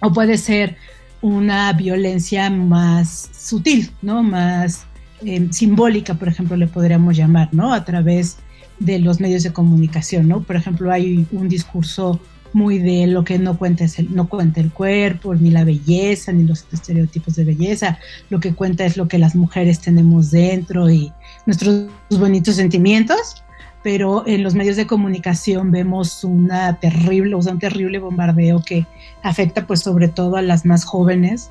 o 0.00 0.12
puede 0.12 0.36
ser 0.36 0.76
una 1.22 1.72
violencia 1.72 2.50
más 2.50 3.30
sutil, 3.32 3.90
¿no? 4.02 4.22
Más 4.22 4.84
eh, 5.24 5.48
simbólica, 5.50 6.14
por 6.14 6.28
ejemplo, 6.28 6.56
le 6.56 6.66
podríamos 6.66 7.16
llamar, 7.16 7.48
¿no? 7.52 7.72
A 7.72 7.84
través 7.84 8.36
de 8.80 8.98
los 8.98 9.20
medios 9.20 9.44
de 9.44 9.52
comunicación, 9.52 10.28
¿no? 10.28 10.42
Por 10.42 10.56
ejemplo, 10.56 10.92
hay 10.92 11.24
un 11.30 11.48
discurso 11.48 12.20
muy 12.52 12.78
de 12.78 13.06
lo 13.06 13.24
que 13.24 13.38
no 13.38 13.56
cuenta 13.56 13.84
es 13.84 13.98
el, 13.98 14.14
no 14.14 14.28
cuenta 14.28 14.60
el 14.60 14.70
cuerpo, 14.70 15.34
ni 15.34 15.50
la 15.50 15.64
belleza, 15.64 16.32
ni 16.32 16.44
los 16.44 16.66
estereotipos 16.72 17.36
de 17.36 17.44
belleza. 17.44 17.98
Lo 18.28 18.40
que 18.40 18.52
cuenta 18.54 18.84
es 18.84 18.96
lo 18.96 19.08
que 19.08 19.18
las 19.18 19.34
mujeres 19.34 19.80
tenemos 19.80 20.30
dentro 20.30 20.90
y 20.90 21.12
nuestros 21.46 21.88
bonitos 22.10 22.56
sentimientos 22.56 23.41
pero 23.82 24.26
en 24.26 24.42
los 24.42 24.54
medios 24.54 24.76
de 24.76 24.86
comunicación 24.86 25.70
vemos 25.70 26.22
una 26.24 26.78
terrible, 26.78 27.34
un 27.34 27.58
terrible 27.58 27.98
bombardeo 27.98 28.62
que 28.62 28.86
afecta 29.22 29.66
pues 29.66 29.80
sobre 29.80 30.08
todo 30.08 30.36
a 30.36 30.42
las 30.42 30.64
más 30.64 30.84
jóvenes, 30.84 31.50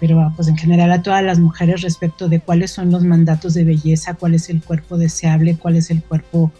pero 0.00 0.32
pues 0.36 0.48
en 0.48 0.56
general 0.56 0.92
a 0.92 1.02
todas 1.02 1.22
las 1.22 1.38
mujeres 1.38 1.82
respecto 1.82 2.28
de 2.28 2.40
cuáles 2.40 2.70
son 2.70 2.90
los 2.90 3.04
mandatos 3.04 3.54
de 3.54 3.64
belleza, 3.64 4.14
cuál 4.14 4.34
es 4.34 4.50
el 4.50 4.62
cuerpo 4.62 4.98
deseable, 4.98 5.56
cuál 5.56 5.76
es 5.76 5.90
el 5.90 6.02
cuerpo 6.02 6.52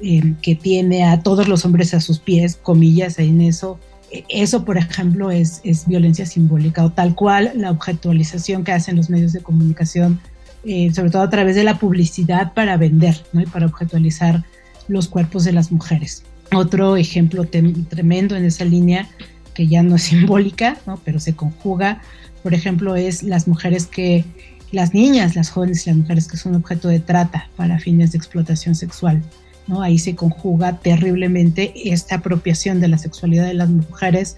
eh, 0.00 0.34
que 0.42 0.54
tiene 0.54 1.04
a 1.04 1.22
todos 1.22 1.48
los 1.48 1.64
hombres 1.64 1.94
a 1.94 2.00
sus 2.00 2.18
pies, 2.18 2.56
comillas, 2.56 3.18
en 3.18 3.40
eso. 3.40 3.78
E, 4.10 4.24
eso, 4.28 4.64
por 4.64 4.76
ejemplo, 4.76 5.30
es, 5.30 5.60
es 5.64 5.86
violencia 5.86 6.26
simbólica 6.26 6.84
o 6.84 6.90
tal 6.90 7.14
cual 7.14 7.52
la 7.54 7.70
objetualización 7.70 8.64
que 8.64 8.72
hacen 8.72 8.96
los 8.96 9.10
medios 9.10 9.32
de 9.32 9.40
comunicación 9.40 10.20
eh, 10.66 10.92
sobre 10.94 11.10
todo 11.10 11.22
a 11.22 11.30
través 11.30 11.56
de 11.56 11.64
la 11.64 11.78
publicidad 11.78 12.52
para 12.54 12.76
vender 12.76 13.22
¿no? 13.32 13.42
y 13.42 13.46
para 13.46 13.66
objetualizar 13.66 14.44
los 14.88 15.08
cuerpos 15.08 15.44
de 15.44 15.52
las 15.52 15.72
mujeres. 15.72 16.24
Otro 16.54 16.96
ejemplo 16.96 17.44
tremendo 17.44 18.36
en 18.36 18.44
esa 18.44 18.64
línea, 18.64 19.08
que 19.54 19.66
ya 19.66 19.82
no 19.82 19.96
es 19.96 20.02
simbólica, 20.04 20.78
¿no? 20.86 21.00
pero 21.04 21.20
se 21.20 21.34
conjuga, 21.34 22.02
por 22.42 22.54
ejemplo, 22.54 22.96
es 22.96 23.22
las 23.22 23.48
mujeres 23.48 23.86
que, 23.86 24.24
las 24.74 24.92
niñas, 24.92 25.36
las 25.36 25.50
jóvenes 25.50 25.86
y 25.86 25.90
las 25.90 25.98
mujeres 25.98 26.28
que 26.28 26.36
son 26.36 26.54
objeto 26.54 26.88
de 26.88 27.00
trata 27.00 27.48
para 27.56 27.78
fines 27.78 28.12
de 28.12 28.18
explotación 28.18 28.74
sexual. 28.74 29.22
¿no? 29.66 29.82
Ahí 29.82 29.98
se 29.98 30.14
conjuga 30.14 30.78
terriblemente 30.80 31.72
esta 31.90 32.16
apropiación 32.16 32.80
de 32.80 32.88
la 32.88 32.98
sexualidad 32.98 33.46
de 33.46 33.54
las 33.54 33.70
mujeres 33.70 34.36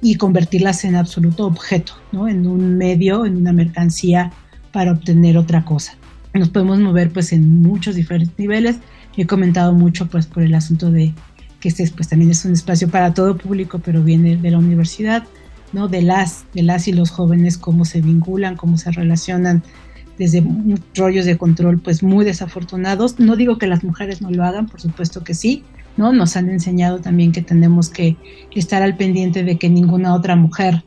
y 0.00 0.14
convertirlas 0.16 0.84
en 0.84 0.94
absoluto 0.94 1.46
objeto, 1.46 1.94
¿no? 2.12 2.28
en 2.28 2.46
un 2.46 2.76
medio, 2.76 3.26
en 3.26 3.36
una 3.36 3.52
mercancía 3.52 4.32
para 4.72 4.92
obtener 4.92 5.36
otra 5.36 5.64
cosa. 5.64 5.94
Nos 6.34 6.48
podemos 6.48 6.78
mover 6.78 7.10
pues 7.10 7.32
en 7.32 7.62
muchos 7.62 7.94
diferentes 7.94 8.38
niveles. 8.38 8.76
He 9.16 9.26
comentado 9.26 9.72
mucho 9.72 10.06
pues 10.06 10.26
por 10.26 10.42
el 10.42 10.54
asunto 10.54 10.90
de 10.90 11.12
que 11.60 11.68
este 11.68 11.90
pues 11.94 12.08
también 12.08 12.30
es 12.30 12.44
un 12.44 12.52
espacio 12.52 12.88
para 12.88 13.14
todo 13.14 13.36
público, 13.36 13.80
pero 13.84 14.02
viene 14.02 14.36
de 14.36 14.50
la 14.50 14.58
universidad, 14.58 15.24
¿no? 15.72 15.88
De 15.88 16.02
las, 16.02 16.44
de 16.54 16.62
las 16.62 16.86
y 16.86 16.92
los 16.92 17.10
jóvenes, 17.10 17.58
cómo 17.58 17.84
se 17.84 18.00
vinculan, 18.00 18.56
cómo 18.56 18.78
se 18.78 18.92
relacionan 18.92 19.62
desde 20.18 20.44
rollos 20.94 21.24
de 21.24 21.38
control 21.38 21.80
pues 21.80 22.02
muy 22.02 22.24
desafortunados. 22.24 23.18
No 23.18 23.36
digo 23.36 23.58
que 23.58 23.66
las 23.66 23.82
mujeres 23.82 24.20
no 24.20 24.30
lo 24.30 24.44
hagan, 24.44 24.66
por 24.66 24.80
supuesto 24.80 25.24
que 25.24 25.34
sí, 25.34 25.64
¿no? 25.96 26.12
Nos 26.12 26.36
han 26.36 26.48
enseñado 26.48 27.00
también 27.00 27.32
que 27.32 27.42
tenemos 27.42 27.88
que 27.88 28.16
estar 28.54 28.82
al 28.82 28.96
pendiente 28.96 29.42
de 29.42 29.58
que 29.58 29.68
ninguna 29.68 30.14
otra 30.14 30.36
mujer 30.36 30.84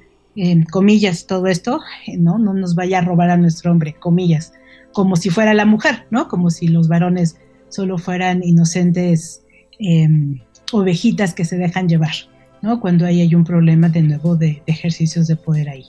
comillas, 0.70 1.28
todo 1.28 1.48
esto, 1.48 1.82
¿no? 2.17 2.38
No 2.38 2.54
nos 2.54 2.76
vaya 2.76 3.00
a 3.00 3.02
robar 3.02 3.30
a 3.30 3.38
nuestro 3.38 3.72
hombre, 3.72 3.96
comillas, 4.00 4.54
como 4.94 5.15
si 5.15 5.30
fuera 5.30 5.54
la 5.54 5.65
mujer, 5.65 6.06
¿no? 6.10 6.28
Como 6.28 6.50
si 6.50 6.67
los 6.67 6.88
varones 6.88 7.38
solo 7.70 7.98
fueran 7.98 8.44
inocentes 8.44 9.41
em, 9.80 10.39
ovejitas 10.72 11.34
que 11.34 11.46
se 11.46 11.58
dejan 11.58 11.88
llevar, 11.88 12.13
¿no? 12.62 12.80
Cuando 12.80 13.06
ahí 13.06 13.22
hay 13.22 13.36
un 13.36 13.44
problema 13.44 13.89
de 13.89 14.02
nuevo 14.02 14.36
de, 14.36 14.62
ejercicios 14.67 15.28
de 15.28 15.36
poder 15.36 15.70
ahí. 15.70 15.86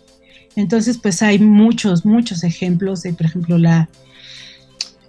Entonces, 0.56 0.98
pues 0.98 1.22
hay 1.22 1.38
muchos, 1.38 2.04
muchos 2.04 2.44
ejemplos 2.44 3.02
de, 3.02 3.12
por 3.14 3.26
ejemplo, 3.26 3.58
la, 3.58 3.88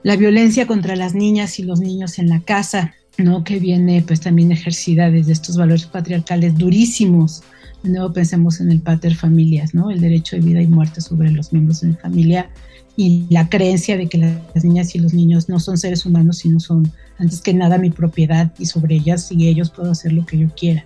la 0.04 0.15
violencia 0.15 0.67
contra 0.67 0.96
las 0.96 1.15
niñas 1.15 1.60
y 1.60 1.63
los 1.63 1.80
niños 1.80 2.17
en 2.17 2.30
la 2.30 2.39
casa, 2.39 2.93
¿no? 3.17 3.43
Que 3.43 3.60
viene 3.60 4.04
pues 4.06 4.22
también 4.22 4.52
ejercida 4.52 5.12
desde 5.12 5.34
estos 5.34 5.58
valores 5.58 5.86
patriarcales 5.86 6.58
durísimos, 6.58 7.43
de 7.84 7.89
nuevo 7.89 8.13
pensemos 8.13 8.62
en 8.62 8.72
el 8.72 8.80
pater 8.80 9.15
familias, 9.15 9.74
¿no? 9.74 9.91
El 9.91 10.00
derecho 10.00 10.36
de 10.36 10.41
vida 10.41 10.62
y 10.62 10.67
muerte 10.67 11.02
sobre 11.02 11.30
los 11.32 11.52
miembros 11.52 11.82
de 11.82 11.89
mi 11.89 11.96
familia 11.96 12.50
y 12.96 13.26
la 13.30 13.50
creencia 13.50 13.98
de 13.98 14.08
que 14.08 14.17
las 14.17 14.63
niñas 14.63 14.96
y 14.96 15.00
los 15.00 15.13
niños 15.13 15.50
no 15.50 15.60
son 15.60 15.78
seres 15.78 16.06
humanos, 16.06 16.38
sino 16.38 16.60
son 16.60 16.91
antes 17.17 17.41
que 17.41 17.54
nada 17.54 17.78
mi 17.78 17.89
propiedad 17.89 18.54
y 18.58 18.67
sobre 18.67 18.96
ellas 18.96 19.32
y 19.32 19.48
ellos 19.48 19.69
puedo 19.69 19.91
hacer 19.91 20.13
lo 20.13 20.26
que 20.26 20.38
yo 20.38 20.50
quiera, 20.56 20.86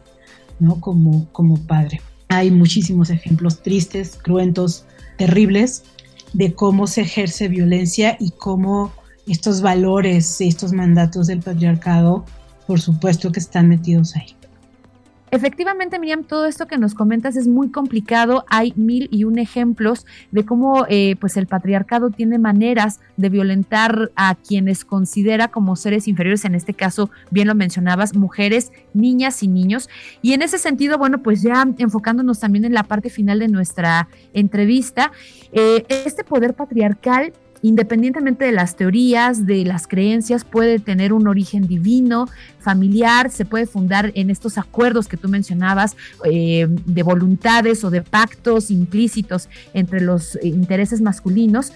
¿no? 0.59 0.81
Como, 0.81 1.31
como 1.31 1.57
padre. 1.67 2.01
Hay 2.29 2.49
muchísimos 2.49 3.09
ejemplos 3.09 3.61
tristes, 3.61 4.17
cruentos, 4.21 4.85
terribles 5.17 5.83
de 6.33 6.53
cómo 6.53 6.87
se 6.87 7.01
ejerce 7.01 7.47
violencia 7.47 8.17
y 8.19 8.31
cómo 8.31 8.91
estos 9.27 9.61
valores, 9.61 10.41
estos 10.41 10.73
mandatos 10.73 11.27
del 11.27 11.41
patriarcado, 11.41 12.25
por 12.65 12.81
supuesto 12.81 13.31
que 13.31 13.39
están 13.39 13.67
metidos 13.69 14.15
ahí. 14.15 14.36
Efectivamente, 15.29 15.99
Miriam, 15.99 16.23
todo 16.23 16.45
esto 16.45 16.67
que 16.67 16.77
nos 16.77 16.93
comentas 16.93 17.35
es 17.35 17.49
muy 17.49 17.69
complicado. 17.69 18.45
Hay 18.47 18.71
mil 18.77 19.09
y 19.11 19.25
un 19.25 19.39
ejemplos 19.39 20.05
de 20.31 20.45
cómo 20.45 20.85
eh, 20.87 21.17
pues 21.19 21.35
el 21.35 21.47
patriarcado 21.47 22.11
tiene 22.11 22.39
maneras 22.39 23.01
de 23.17 23.27
violentar 23.27 24.11
a 24.15 24.35
quienes 24.35 24.85
considera 24.85 25.49
como 25.49 25.75
seres 25.75 26.07
inferiores, 26.07 26.45
en 26.45 26.55
este 26.55 26.73
caso, 26.73 27.09
bien 27.29 27.49
lo 27.49 27.55
mencionabas, 27.55 28.15
mujeres, 28.15 28.71
niñas 28.93 29.43
y 29.43 29.49
niños. 29.49 29.89
Y 30.21 30.31
en 30.31 30.43
ese 30.43 30.57
sentido, 30.57 30.97
bueno, 30.97 31.21
pues 31.21 31.41
ya 31.41 31.67
enfocándonos 31.77 32.39
también 32.39 32.63
en 32.63 32.73
la 32.73 32.83
parte 32.83 33.09
final 33.09 33.39
de 33.39 33.49
nuestra 33.49 34.07
entrevista, 34.33 35.11
eh, 35.51 35.85
este 35.89 36.23
poder 36.23 36.53
patriarcal 36.53 37.33
independientemente 37.61 38.45
de 38.45 38.51
las 38.51 38.75
teorías, 38.75 39.45
de 39.45 39.65
las 39.65 39.87
creencias, 39.87 40.43
puede 40.43 40.79
tener 40.79 41.13
un 41.13 41.27
origen 41.27 41.67
divino, 41.67 42.27
familiar, 42.59 43.31
se 43.31 43.45
puede 43.45 43.65
fundar 43.65 44.11
en 44.15 44.29
estos 44.29 44.57
acuerdos 44.57 45.07
que 45.07 45.17
tú 45.17 45.29
mencionabas 45.29 45.95
eh, 46.25 46.67
de 46.69 47.03
voluntades 47.03 47.83
o 47.83 47.89
de 47.89 48.01
pactos 48.01 48.71
implícitos 48.71 49.47
entre 49.73 50.01
los 50.01 50.37
intereses 50.43 51.01
masculinos, 51.01 51.71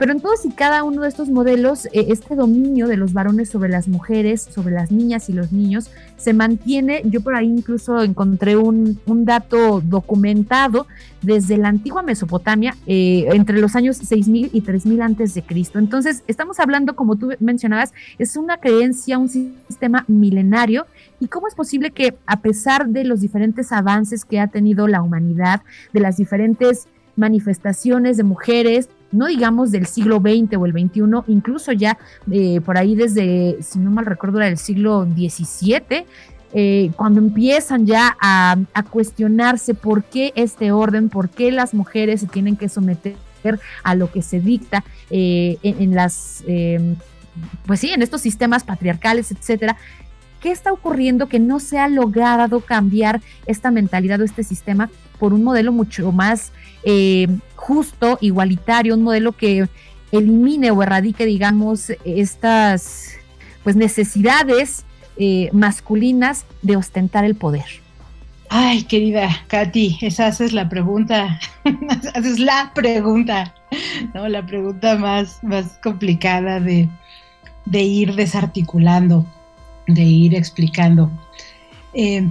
pero 0.00 0.12
en 0.12 0.20
todos 0.20 0.46
y 0.46 0.50
cada 0.50 0.82
uno 0.82 1.02
de 1.02 1.10
estos 1.10 1.28
modelos, 1.28 1.84
eh, 1.84 2.06
este 2.08 2.34
dominio 2.34 2.88
de 2.88 2.96
los 2.96 3.12
varones 3.12 3.50
sobre 3.50 3.68
las 3.68 3.86
mujeres, 3.86 4.40
sobre 4.40 4.74
las 4.74 4.90
niñas 4.90 5.28
y 5.28 5.34
los 5.34 5.52
niños, 5.52 5.90
se 6.16 6.32
mantiene. 6.32 7.02
Yo 7.04 7.20
por 7.20 7.34
ahí 7.34 7.44
incluso 7.44 8.02
encontré 8.02 8.56
un, 8.56 8.98
dato 9.26 9.82
documentado 9.82 10.86
desde 11.20 11.58
la 11.58 11.68
antigua 11.68 12.02
Mesopotamia, 12.02 12.74
eh, 12.86 13.26
entre 13.32 13.60
los 13.60 13.76
años 13.76 13.98
6000 13.98 14.48
y 14.54 14.62
3000 14.62 15.02
antes 15.02 15.34
de 15.34 15.42
Cristo. 15.42 15.78
Entonces, 15.78 16.24
estamos 16.26 16.60
hablando, 16.60 16.96
como 16.96 17.16
tú 17.16 17.32
mencionabas, 17.38 17.92
es 18.18 18.38
una 18.38 18.56
creencia, 18.56 19.18
un 19.18 19.28
sistema 19.28 20.06
milenario. 20.08 20.86
¿Y 21.20 21.26
cómo 21.26 21.46
es 21.46 21.54
posible 21.54 21.90
que, 21.90 22.16
a 22.24 22.40
pesar 22.40 22.88
de 22.88 23.04
los 23.04 23.20
diferentes 23.20 23.70
avances 23.70 24.24
que 24.24 24.40
ha 24.40 24.46
tenido 24.46 24.88
la 24.88 25.02
humanidad, 25.02 25.60
de 25.92 26.00
las 26.00 26.16
diferentes 26.16 26.88
manifestaciones 27.16 28.16
de 28.16 28.22
mujeres, 28.22 28.88
no 29.12 29.26
digamos 29.26 29.70
del 29.70 29.86
siglo 29.86 30.20
XX 30.20 30.56
o 30.56 30.66
el 30.66 30.72
XXI, 30.72 31.02
incluso 31.28 31.72
ya 31.72 31.98
eh, 32.30 32.60
por 32.60 32.78
ahí 32.78 32.94
desde, 32.94 33.58
si 33.62 33.78
no 33.78 33.90
mal 33.90 34.06
recuerdo, 34.06 34.38
era 34.38 34.46
del 34.46 34.58
siglo 34.58 35.04
XVII, 35.04 36.06
eh, 36.52 36.90
cuando 36.96 37.20
empiezan 37.20 37.86
ya 37.86 38.16
a, 38.20 38.56
cuestionarse 38.90 39.74
por 39.74 40.02
qué 40.02 40.32
este 40.34 40.72
orden, 40.72 41.08
por 41.08 41.28
qué 41.28 41.52
las 41.52 41.74
mujeres 41.74 42.20
se 42.20 42.26
tienen 42.26 42.56
que 42.56 42.68
someter 42.68 43.16
a 43.84 43.94
lo 43.94 44.10
que 44.10 44.20
se 44.20 44.40
dicta 44.40 44.84
eh, 45.10 45.58
en, 45.62 45.94
las, 45.94 46.42
em, 46.46 46.96
pues 47.66 47.80
sí, 47.80 47.90
en 47.90 48.02
estos 48.02 48.20
sistemas 48.20 48.64
patriarcales, 48.64 49.30
etcétera. 49.30 49.76
¿Qué 50.40 50.50
está 50.50 50.72
ocurriendo 50.72 51.28
que 51.28 51.38
no 51.38 51.60
se 51.60 51.78
ha 51.78 51.88
logrado 51.88 52.60
cambiar 52.60 53.20
esta 53.46 53.70
mentalidad 53.70 54.20
o 54.20 54.24
este 54.24 54.42
sistema 54.42 54.90
por 55.18 55.34
un 55.34 55.44
modelo 55.44 55.72
mucho 55.72 56.12
más 56.12 56.52
eh, 56.82 57.28
justo, 57.56 58.18
igualitario, 58.20 58.94
un 58.94 59.02
modelo 59.02 59.32
que 59.32 59.68
elimine 60.12 60.70
o 60.70 60.82
erradique, 60.82 61.26
digamos, 61.26 61.92
estas 62.04 63.12
pues 63.62 63.76
necesidades 63.76 64.84
eh, 65.16 65.50
masculinas 65.52 66.46
de 66.62 66.76
ostentar 66.76 67.24
el 67.24 67.34
poder. 67.34 67.66
Ay, 68.48 68.82
querida 68.82 69.28
Katy, 69.46 69.98
esa 70.00 70.28
es 70.28 70.52
la 70.52 70.68
pregunta, 70.68 71.38
esa 71.64 72.18
es 72.18 72.40
la 72.40 72.72
pregunta, 72.74 73.54
¿no? 74.12 74.26
La 74.28 74.44
pregunta 74.44 74.96
más, 74.96 75.38
más 75.44 75.78
complicada 75.82 76.58
de, 76.58 76.88
ir 77.70 78.16
desarticulando, 78.16 79.24
de 79.94 80.02
ir 80.02 80.34
explicando. 80.34 81.10
Eh, 81.94 82.28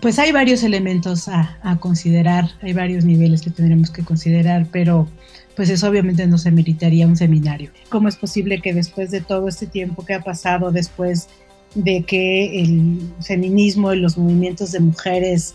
pues 0.00 0.18
hay 0.18 0.32
varios 0.32 0.62
elementos 0.62 1.28
a, 1.28 1.78
considerar, 1.80 2.50
hay 2.62 2.72
varios 2.72 3.04
niveles 3.04 3.42
que 3.42 3.50
tendremos 3.50 3.90
que 3.90 4.04
considerar, 4.04 4.66
pero 4.72 5.08
pues 5.56 5.70
eso 5.70 5.88
obviamente 5.88 6.26
no 6.26 6.38
se 6.38 6.50
meritaría 6.50 7.06
un 7.06 7.16
seminario. 7.16 7.70
¿Cómo 7.90 8.08
es 8.08 8.16
posible 8.16 8.60
que 8.60 8.74
después 8.74 9.10
de 9.10 9.20
todo 9.20 9.48
este 9.48 9.66
tiempo 9.66 10.04
que 10.04 10.14
ha 10.14 10.20
pasado, 10.20 10.72
después 10.72 11.28
de 11.74 12.02
que 12.02 12.60
el 12.60 13.00
feminismo 13.20 13.92
y 13.92 14.00
los 14.00 14.18
movimientos 14.18 14.72
de 14.72 14.80
mujeres 14.80 15.54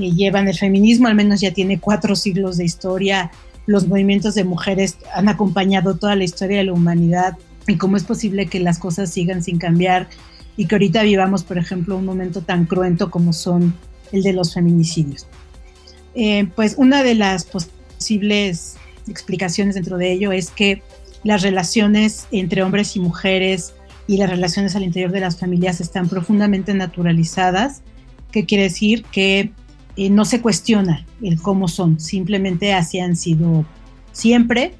eh, 0.00 0.10
llevan 0.12 0.48
el 0.48 0.56
feminismo, 0.56 1.08
al 1.08 1.14
menos 1.14 1.40
ya 1.40 1.52
tiene 1.52 1.78
cuatro 1.78 2.16
siglos 2.16 2.56
de 2.56 2.64
historia, 2.64 3.30
los 3.66 3.86
movimientos 3.86 4.34
de 4.34 4.44
mujeres 4.44 4.98
han 5.14 5.28
acompañado 5.28 5.96
toda 5.96 6.16
la 6.16 6.24
historia 6.24 6.58
de 6.58 6.64
la 6.64 6.72
humanidad 6.72 7.36
y 7.66 7.76
cómo 7.76 7.96
es 7.96 8.04
posible 8.04 8.46
que 8.46 8.60
las 8.60 8.78
cosas 8.78 9.10
sigan 9.10 9.42
sin 9.42 9.58
cambiar 9.58 10.08
y 10.56 10.66
que 10.66 10.74
ahorita 10.74 11.02
vivamos, 11.02 11.42
por 11.42 11.58
ejemplo, 11.58 11.96
un 11.96 12.04
momento 12.04 12.42
tan 12.42 12.66
cruento 12.66 13.10
como 13.10 13.32
son 13.32 13.74
el 14.12 14.22
de 14.22 14.32
los 14.32 14.54
feminicidios. 14.54 15.26
Eh, 16.14 16.48
pues 16.54 16.76
una 16.78 17.02
de 17.02 17.14
las 17.14 17.44
posibles 17.44 18.76
explicaciones 19.08 19.74
dentro 19.74 19.98
de 19.98 20.12
ello 20.12 20.32
es 20.32 20.50
que 20.50 20.82
las 21.24 21.42
relaciones 21.42 22.28
entre 22.30 22.62
hombres 22.62 22.94
y 22.96 23.00
mujeres 23.00 23.74
y 24.06 24.18
las 24.18 24.30
relaciones 24.30 24.76
al 24.76 24.84
interior 24.84 25.10
de 25.10 25.20
las 25.20 25.38
familias 25.38 25.80
están 25.80 26.08
profundamente 26.08 26.74
naturalizadas, 26.74 27.82
que 28.30 28.44
quiere 28.44 28.64
decir 28.64 29.04
que 29.04 29.50
eh, 29.96 30.10
no 30.10 30.24
se 30.24 30.40
cuestiona 30.40 31.06
el 31.22 31.40
cómo 31.40 31.68
son, 31.68 31.98
simplemente 31.98 32.74
así 32.74 33.00
han 33.00 33.16
sido 33.16 33.64
siempre 34.12 34.74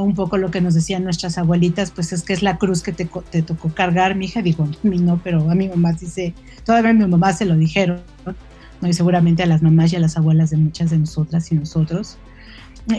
un 0.00 0.14
poco 0.14 0.38
lo 0.38 0.50
que 0.50 0.60
nos 0.60 0.74
decían 0.74 1.04
nuestras 1.04 1.36
abuelitas, 1.38 1.90
pues 1.90 2.12
es 2.12 2.22
que 2.22 2.32
es 2.32 2.42
la 2.42 2.56
cruz 2.56 2.82
que 2.82 2.92
te, 2.92 3.04
tocó 3.42 3.68
cargar, 3.74 4.14
mi 4.14 4.26
hija, 4.26 4.40
digo, 4.40 4.68
no, 4.82 5.20
pero 5.22 5.50
a 5.50 5.54
mi 5.54 5.68
mamá 5.68 5.92
dice, 5.92 6.34
todavía 6.64 6.90
a 6.90 6.94
mi 6.94 7.06
mamá 7.06 7.32
se 7.32 7.44
lo 7.44 7.56
dijeron, 7.56 8.00
y 8.80 8.92
seguramente 8.92 9.42
a 9.42 9.46
las 9.46 9.62
mamás 9.62 9.92
y 9.92 9.96
a 9.96 10.00
las 10.00 10.16
abuelas 10.16 10.50
de 10.50 10.56
muchas 10.56 10.90
de 10.90 10.98
nosotras 10.98 11.52
y 11.52 11.56
nosotros. 11.56 12.16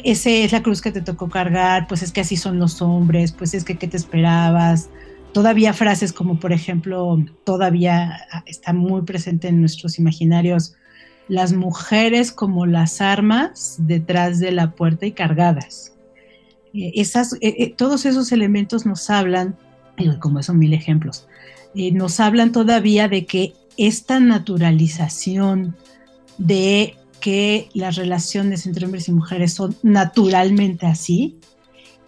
Esa 0.04 0.30
es 0.30 0.52
la 0.54 0.64
cruz 0.64 0.82
que 0.82 0.92
te 0.92 1.02
tocó 1.02 1.30
cargar, 1.30 1.88
pues 1.88 2.04
es 2.04 2.12
que 2.12 2.22
así 2.22 2.38
son 2.38 2.58
los 2.58 2.82
hombres, 2.82 3.34
pues 3.34 3.54
es 3.54 3.66
que 3.66 3.76
qué 3.78 3.88
te 3.88 3.98
esperabas. 3.98 4.90
Todavía 5.34 5.74
frases 5.74 6.14
como, 6.14 6.40
por 6.40 6.54
ejemplo, 6.54 7.18
todavía 7.44 8.22
está 8.46 8.72
muy 8.72 9.02
presente 9.02 9.50
en 9.50 9.60
nuestros 9.60 10.00
imaginarios, 10.00 10.76
las 11.28 11.52
mujeres 11.54 12.32
como 12.32 12.66
las 12.66 13.02
armas 13.02 13.76
detrás 13.80 14.40
de 14.40 14.52
la 14.52 14.72
puerta 14.72 15.06
y 15.06 15.12
cargadas. 15.12 15.94
Eh, 16.74 16.92
esas, 16.96 17.34
eh, 17.34 17.40
eh, 17.42 17.74
todos 17.76 18.06
esos 18.06 18.32
elementos 18.32 18.86
nos 18.86 19.10
hablan, 19.10 19.56
como 20.20 20.42
son 20.42 20.58
mil 20.58 20.74
ejemplos, 20.74 21.28
nos 21.76 22.20
hablan 22.20 22.52
todavía 22.52 23.08
de 23.08 23.26
que 23.26 23.54
esta 23.78 24.20
naturalización 24.20 25.76
de 26.38 26.96
que 27.20 27.70
las 27.74 27.96
relaciones 27.96 28.66
entre 28.66 28.86
hombres 28.86 29.08
y 29.08 29.12
mujeres 29.12 29.54
son 29.54 29.76
naturalmente 29.82 30.86
así, 30.86 31.38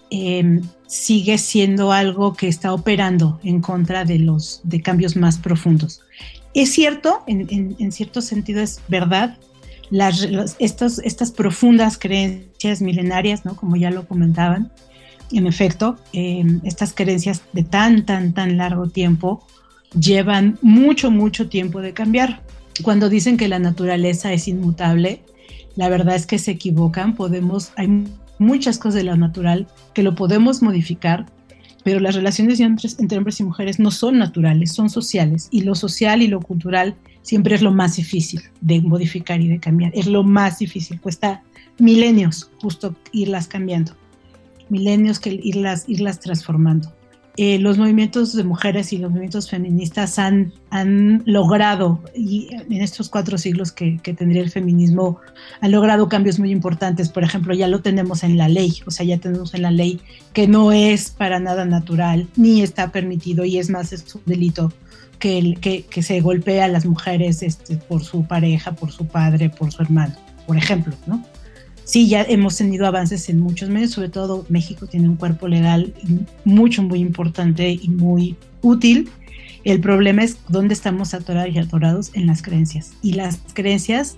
em, 0.10 0.62
sigue 0.88 1.38
siendo 1.38 1.92
algo 1.92 2.34
que 2.34 2.48
está 2.48 2.74
operando 2.74 3.40
en 3.44 3.62
contra 3.62 4.04
de 4.04 4.20
los 4.20 4.62
de 4.64 4.82
cambios 4.82 5.16
más 5.16 5.38
profundos. 5.38 6.02
Es 6.54 6.72
cierto, 6.72 7.24
en 7.28 7.92
cierto 7.92 8.22
sentido 8.22 8.62
es 8.62 8.82
verdad, 8.88 9.38
las, 9.90 10.28
estas 10.60 11.32
profundas 11.32 11.98
creencias 11.98 12.82
milenarias, 12.82 13.46
¿no? 13.46 13.56
como 13.56 13.76
ya 13.76 13.92
lo 13.92 14.08
comentaban, 14.08 14.72
en 15.32 15.48
efecto, 15.48 15.98
em, 16.14 16.62
estas 16.64 16.94
creencias 16.94 17.42
de 17.54 17.64
tan, 17.64 18.06
tan, 18.06 18.34
tan 18.34 18.58
largo 18.58 18.88
tiempo 18.88 19.46
llevan 20.00 20.58
mucho, 20.62 21.12
mucho 21.12 21.50
tiempo 21.50 21.82
de 21.82 21.94
cambiar. 21.94 22.42
Cuando 22.84 23.10
dicen 23.10 23.38
que 23.38 23.48
la 23.48 23.60
naturaleza 23.60 24.34
es 24.34 24.48
inmutable, 24.48 25.22
la 25.76 25.90
verdad 25.90 26.16
es 26.16 26.28
que 26.28 26.38
se 26.38 26.52
equivocan. 26.52 27.16
Podemos, 27.16 27.72
hay 27.76 28.06
muchas 28.38 28.78
cosas 28.78 28.96
de 28.96 29.04
lo 29.04 29.16
natural 29.16 29.68
que 29.94 30.04
lo 30.04 30.16
podemos 30.16 30.62
modificar, 30.62 31.26
pero 31.86 32.00
las 32.00 32.16
relaciones 32.16 32.60
entre 32.60 33.18
hombres 33.20 33.40
y 33.40 33.44
mujeres 33.44 33.78
no 33.78 33.92
son 33.92 34.18
naturales, 34.18 34.72
son 34.72 34.90
sociales. 34.90 35.48
Y 35.52 35.62
lo 35.62 35.76
social 35.76 36.24
y 36.24 36.28
lo 36.28 36.42
cultural 36.42 36.96
siempre 37.22 37.54
es 37.54 37.62
lo 37.62 37.72
más 37.72 37.98
difícil 37.98 38.42
de 38.60 38.82
modificar 38.82 39.40
y 39.40 39.48
de 39.48 39.60
cambiar. 39.60 39.92
Es 39.94 40.08
lo 40.08 40.24
más 40.24 40.58
difícil, 40.58 41.00
cuesta 41.00 41.44
milenios 41.78 42.50
justo 42.60 42.96
irlas 43.12 43.48
cambiando, 43.48 43.96
milenios 44.68 45.20
que 45.20 45.40
irlas, 45.44 45.86
irlas 45.88 46.20
transformando. 46.20 46.92
Eh, 47.38 47.60
los 47.60 47.78
movimientos 47.78 48.34
de 48.34 48.46
mujeres 48.46 48.94
y 48.94 48.98
los 48.98 49.12
movimientos 49.12 49.50
feministas 49.50 50.20
han, 50.20 50.54
han 50.70 51.22
logrado, 51.26 52.02
y 52.16 52.48
en 52.54 52.82
estos 52.82 53.10
cuatro 53.10 53.38
siglos 53.38 53.74
que, 53.74 54.00
que, 54.02 54.14
tendría 54.14 54.42
el 54.42 54.52
feminismo, 54.52 55.20
han 55.60 55.72
logrado 55.72 56.08
cambios 56.08 56.40
muy 56.40 56.52
importantes. 56.52 57.10
Por 57.10 57.24
ejemplo, 57.24 57.54
ya 57.54 57.68
lo 57.68 57.82
tenemos 57.82 58.24
en 58.24 58.38
la 58.38 58.48
ley, 58.48 58.82
o 58.86 58.92
sea, 58.92 59.06
ya 59.06 59.18
tenemos 59.18 59.54
en 59.54 59.64
la 59.64 59.72
ley 59.72 60.00
que 60.32 60.48
no 60.48 60.72
es 60.72 61.12
para 61.12 61.40
nada 61.40 61.66
natural, 61.66 62.28
ni 62.38 62.62
está 62.62 62.92
permitido, 62.92 63.44
y 63.44 63.58
es 63.58 63.70
más, 63.70 63.92
es 63.92 64.16
un 64.16 64.22
delito 64.26 64.72
que, 65.20 65.86
que, 65.90 66.04
se 66.04 66.22
golpea 66.22 66.66
a 66.66 66.68
las 66.68 66.86
mujeres 66.86 67.44
este, 67.44 67.78
por 67.78 68.04
su 68.04 68.26
pareja, 68.26 68.74
por 68.74 68.92
su 68.92 69.08
padre, 69.08 69.50
por 69.50 69.72
su 69.72 69.82
hermano, 69.82 70.16
por 70.46 70.58
ejemplo, 70.58 70.94
¿no? 71.08 71.24
Sí, 71.86 72.10
ya 72.10 72.24
hemos 72.24 72.58
tenido 72.58 72.88
avances 72.88 73.30
en 73.30 73.40
muchos 73.40 73.70
medios, 73.70 73.92
sobre 73.92 74.10
todo 74.10 74.46
México 74.50 74.88
tiene 74.88 75.08
un 75.08 75.18
cuerpo 75.18 75.48
legal 75.48 75.94
mucho, 76.44 76.82
muy 76.82 77.00
importante 77.00 77.70
y 77.70 77.90
muy 77.90 78.36
útil. 78.64 79.10
El 79.64 79.80
problema 79.82 80.24
es 80.24 80.40
dónde 80.50 80.74
estamos 80.74 81.14
atorados 81.14 81.54
y 81.54 81.60
atorados 81.60 82.12
en 82.16 82.26
las 82.26 82.42
creencias. 82.42 82.94
Y 83.04 83.14
las 83.14 83.40
creencias 83.54 84.18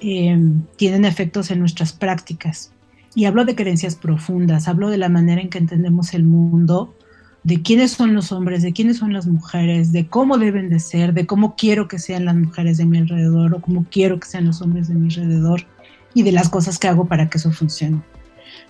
eh, 0.00 0.38
tienen 0.76 1.04
efectos 1.04 1.50
en 1.50 1.58
nuestras 1.58 1.92
prácticas. 1.92 2.72
Y 3.14 3.26
hablo 3.26 3.44
de 3.44 3.54
creencias 3.54 3.94
profundas, 3.94 4.66
hablo 4.66 4.88
de 4.88 4.96
la 4.96 5.10
manera 5.10 5.42
en 5.42 5.50
que 5.50 5.58
entendemos 5.58 6.14
el 6.14 6.24
mundo, 6.24 6.96
de 7.44 7.60
quiénes 7.60 7.90
son 7.90 8.14
los 8.14 8.32
hombres, 8.32 8.62
de 8.62 8.72
quiénes 8.72 8.96
son 8.96 9.12
las 9.12 9.26
mujeres, 9.26 9.92
de 9.92 10.06
cómo 10.06 10.38
deben 10.38 10.70
de 10.70 10.80
ser, 10.80 11.12
de 11.12 11.26
cómo 11.26 11.54
quiero 11.54 11.86
que 11.86 11.98
sean 11.98 12.24
las 12.24 12.36
mujeres 12.36 12.78
de 12.78 12.86
mi 12.86 12.96
alrededor 12.96 13.54
o 13.54 13.60
cómo 13.60 13.84
quiero 13.90 14.18
que 14.18 14.28
sean 14.28 14.46
los 14.46 14.62
hombres 14.62 14.88
de 14.88 14.94
mi 14.94 15.08
alrededor 15.08 15.66
y 16.14 16.22
de 16.22 16.32
las 16.32 16.48
cosas 16.48 16.78
que 16.78 16.88
hago 16.88 17.06
para 17.06 17.28
que 17.28 17.38
eso 17.38 17.50
funcione. 17.52 18.02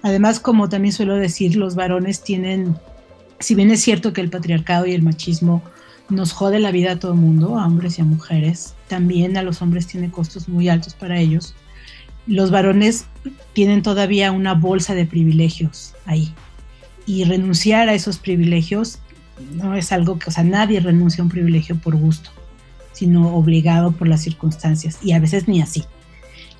Además, 0.02 0.40
como 0.40 0.68
también 0.68 0.92
suelo 0.92 1.14
decir, 1.16 1.56
los 1.56 1.74
varones 1.74 2.22
tienen, 2.22 2.76
si 3.38 3.54
bien 3.54 3.70
es 3.70 3.80
cierto 3.80 4.12
que 4.12 4.20
el 4.20 4.30
patriarcado 4.30 4.86
y 4.86 4.92
el 4.92 5.02
machismo 5.02 5.62
nos 6.08 6.32
jode 6.32 6.58
la 6.58 6.72
vida 6.72 6.92
a 6.92 6.98
todo 6.98 7.12
el 7.12 7.18
mundo, 7.18 7.58
a 7.58 7.66
hombres 7.66 7.98
y 7.98 8.02
a 8.02 8.04
mujeres, 8.04 8.74
también 8.88 9.36
a 9.36 9.42
los 9.42 9.62
hombres 9.62 9.86
tiene 9.86 10.10
costos 10.10 10.48
muy 10.48 10.68
altos 10.68 10.94
para 10.94 11.18
ellos. 11.18 11.54
Los 12.26 12.50
varones 12.50 13.06
tienen 13.52 13.82
todavía 13.82 14.32
una 14.32 14.54
bolsa 14.54 14.94
de 14.94 15.06
privilegios 15.06 15.94
ahí. 16.06 16.32
Y 17.06 17.24
renunciar 17.24 17.88
a 17.88 17.94
esos 17.94 18.18
privilegios 18.18 18.98
no 19.54 19.74
es 19.74 19.92
algo 19.92 20.18
que, 20.18 20.30
o 20.30 20.32
sea, 20.32 20.44
nadie 20.44 20.80
renuncia 20.80 21.22
a 21.22 21.24
un 21.24 21.30
privilegio 21.30 21.76
por 21.76 21.96
gusto, 21.96 22.30
sino 22.92 23.34
obligado 23.34 23.92
por 23.92 24.08
las 24.08 24.22
circunstancias, 24.22 24.98
y 25.02 25.12
a 25.12 25.18
veces 25.18 25.48
ni 25.48 25.60
así. 25.60 25.84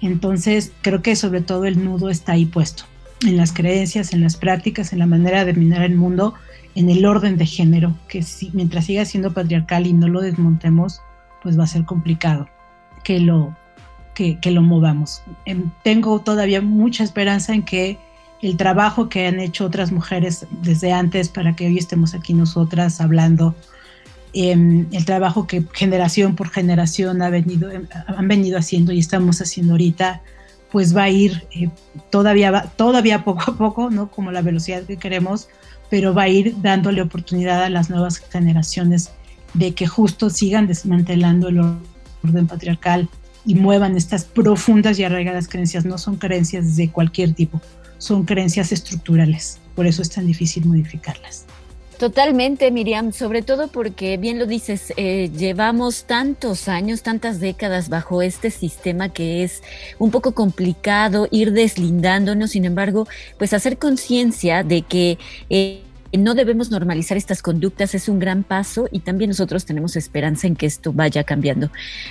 Entonces, 0.03 0.73
creo 0.83 1.01
que 1.01 1.17
sobre 1.17 1.41
todo 1.41 1.65
el 1.65 1.83
nudo 1.83 2.11
está 2.11 2.33
ahí 2.33 2.45
puesto, 2.45 2.85
en 3.25 3.37
las 3.37 3.53
creencias, 3.53 4.13
en 4.13 4.21
las 4.21 4.37
prácticas, 4.37 4.93
en 4.93 4.99
la 4.99 5.07
manera 5.07 5.45
de 5.45 5.55
mirar 5.55 5.83
el 5.85 5.95
mundo, 5.95 6.35
en 6.75 6.91
el 6.91 7.07
orden 7.07 7.39
de 7.39 7.47
género, 7.47 7.97
que 8.09 8.23
si, 8.23 8.51
mientras 8.53 8.87
siga 8.87 9.05
siendo 9.05 9.33
patriarcal 9.33 9.87
y 9.87 9.93
no 9.93 10.09
lo 10.09 10.21
desmontemos, 10.21 11.01
pues 11.43 11.59
va 11.59 11.65
a 11.65 11.69
ser 11.69 11.85
complicado 11.85 12.49
que 13.05 13.21
lo, 13.21 13.57
que, 14.15 14.39
lo 14.51 14.63
movamos. 14.63 15.23
Em, 15.45 15.71
tengo 15.83 16.21
todavía 16.21 16.61
mucha 16.61 17.05
esperanza 17.05 17.55
en 17.55 17.63
que 17.63 17.99
el 18.41 18.57
trabajo 18.57 19.09
que 19.09 19.27
han 19.27 19.39
hecho 19.41 19.65
otras 19.65 19.93
mujeres 19.93 20.47
desde 20.63 20.93
antes 20.93 21.29
para 21.29 21.55
que 21.55 21.67
hoy 21.67 21.79
estemos 21.79 22.15
aquí 22.15 22.35
nosotras 22.35 23.01
hablando, 23.01 23.55
em, 24.35 24.87
el 24.93 25.05
trabajo 25.05 25.47
que 25.47 25.65
generación 25.73 26.37
por 26.37 26.51
generación 26.51 27.23
ha 27.23 27.31
venido, 27.31 27.71
em, 27.71 27.87
han 28.07 28.29
venido 28.29 28.59
haciendo 28.59 28.93
y 28.93 28.99
estamos 28.99 29.41
haciendo 29.41 29.75
ahorita, 29.75 30.23
pues 30.71 30.97
va 30.97 31.05
a 31.05 31.11
ir 31.11 31.47
eh, 31.53 31.69
todavía, 32.11 32.73
todavía 32.77 33.25
poco 33.25 33.51
a 33.51 33.57
poco, 33.57 33.91
¿no? 33.91 34.11
Como 34.11 34.33
la 34.33 34.43
velocidad 34.43 34.85
que 34.85 34.97
queremos, 34.97 35.49
pero 35.91 36.15
va 36.15 36.23
a 36.23 36.29
ir 36.29 36.55
dándole 36.63 37.03
oportunidad 37.03 37.63
a 37.63 37.71
las 37.71 37.91
nuevas 37.91 38.19
generaciones 38.19 39.11
de 39.55 39.75
que 39.75 39.87
justo 39.87 40.31
sigan 40.31 40.67
desmantelando 40.67 41.49
el 41.49 41.61
orden 42.23 42.47
patriarcal 42.47 43.09
y 43.45 43.55
muevan 43.55 43.97
estas 43.97 44.25
profundas 44.25 44.99
y 44.99 45.05
arraigadas 45.05 45.49
creencias. 45.49 45.85
No 45.85 45.99
son 45.99 46.17
creencias 46.17 46.77
de 46.77 46.91
cualquier 46.91 47.35
tipo, 47.35 47.61
son 47.99 48.25
creencias 48.25 48.73
estructurales, 48.73 49.59
por 49.75 49.87
eso 49.87 50.03
es 50.03 50.11
tan 50.11 50.27
difícil 50.27 50.65
modificarlas. 50.65 51.45
Totalmente, 52.03 52.73
Miriam, 52.73 53.13
sobre 53.13 53.43
todo 53.43 53.69
porque, 53.69 54.17
bien 54.17 54.41
lo 54.41 54.47
dices, 54.47 54.93
eh, 54.97 55.31
llevamos 55.37 56.03
tantos 56.03 56.67
años, 56.67 57.05
tantas 57.05 57.39
décadas 57.39 57.89
bajo 57.89 58.23
este 58.23 58.51
sistema 58.51 59.11
que 59.11 59.45
es 59.45 59.63
un 60.01 60.11
poco 60.11 60.33
complicado 60.33 61.29
ir 61.31 61.53
deslindándonos, 61.53 62.51
sin 62.51 62.65
embargo, 62.65 63.07
pues 63.39 63.53
hacer 63.53 63.79
conciencia 63.79 64.65
de 64.65 64.83
que... 64.83 65.17
Eh, 65.49 65.83
no 66.19 66.35
debemos 66.35 66.71
normalizar 66.71 67.17
estas 67.17 67.43
conductas, 67.43 67.95
es 67.95 68.09
un 68.09 68.19
gran 68.19 68.43
paso 68.43 68.89
y 68.91 69.01
también 69.01 69.31
nosotros 69.31 69.65
tenemos 69.65 69.97
esperanza 69.97 70.47
en 70.47 70.57
que 70.57 70.67
esto 70.67 70.93
vaya 70.93 71.25
cambiando. 71.25 71.71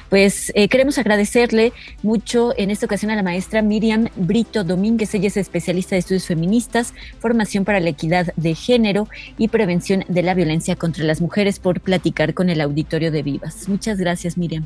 Pues 0.09 0.51
eh, 0.55 0.67
queremos 0.67 0.97
agradecerle 0.97 1.73
mucho 2.03 2.53
en 2.57 2.71
esta 2.71 2.85
ocasión 2.85 3.11
a 3.11 3.15
la 3.15 3.23
maestra 3.23 3.61
Miriam 3.61 4.07
Brito 4.15 4.63
Domínguez, 4.63 5.13
ella 5.13 5.27
es 5.27 5.37
especialista 5.37 5.95
de 5.95 5.99
estudios 5.99 6.25
feministas, 6.25 6.93
formación 7.19 7.65
para 7.65 7.79
la 7.79 7.89
equidad 7.89 8.33
de 8.35 8.55
género 8.55 9.07
y 9.37 9.47
prevención 9.47 10.03
de 10.07 10.23
la 10.23 10.33
violencia 10.33 10.75
contra 10.75 11.03
las 11.03 11.21
mujeres 11.21 11.59
por 11.59 11.81
platicar 11.81 12.33
con 12.33 12.49
el 12.49 12.61
auditorio 12.61 13.11
de 13.11 13.23
Vivas. 13.23 13.67
Muchas 13.69 13.97
gracias, 13.97 14.37
Miriam. 14.37 14.65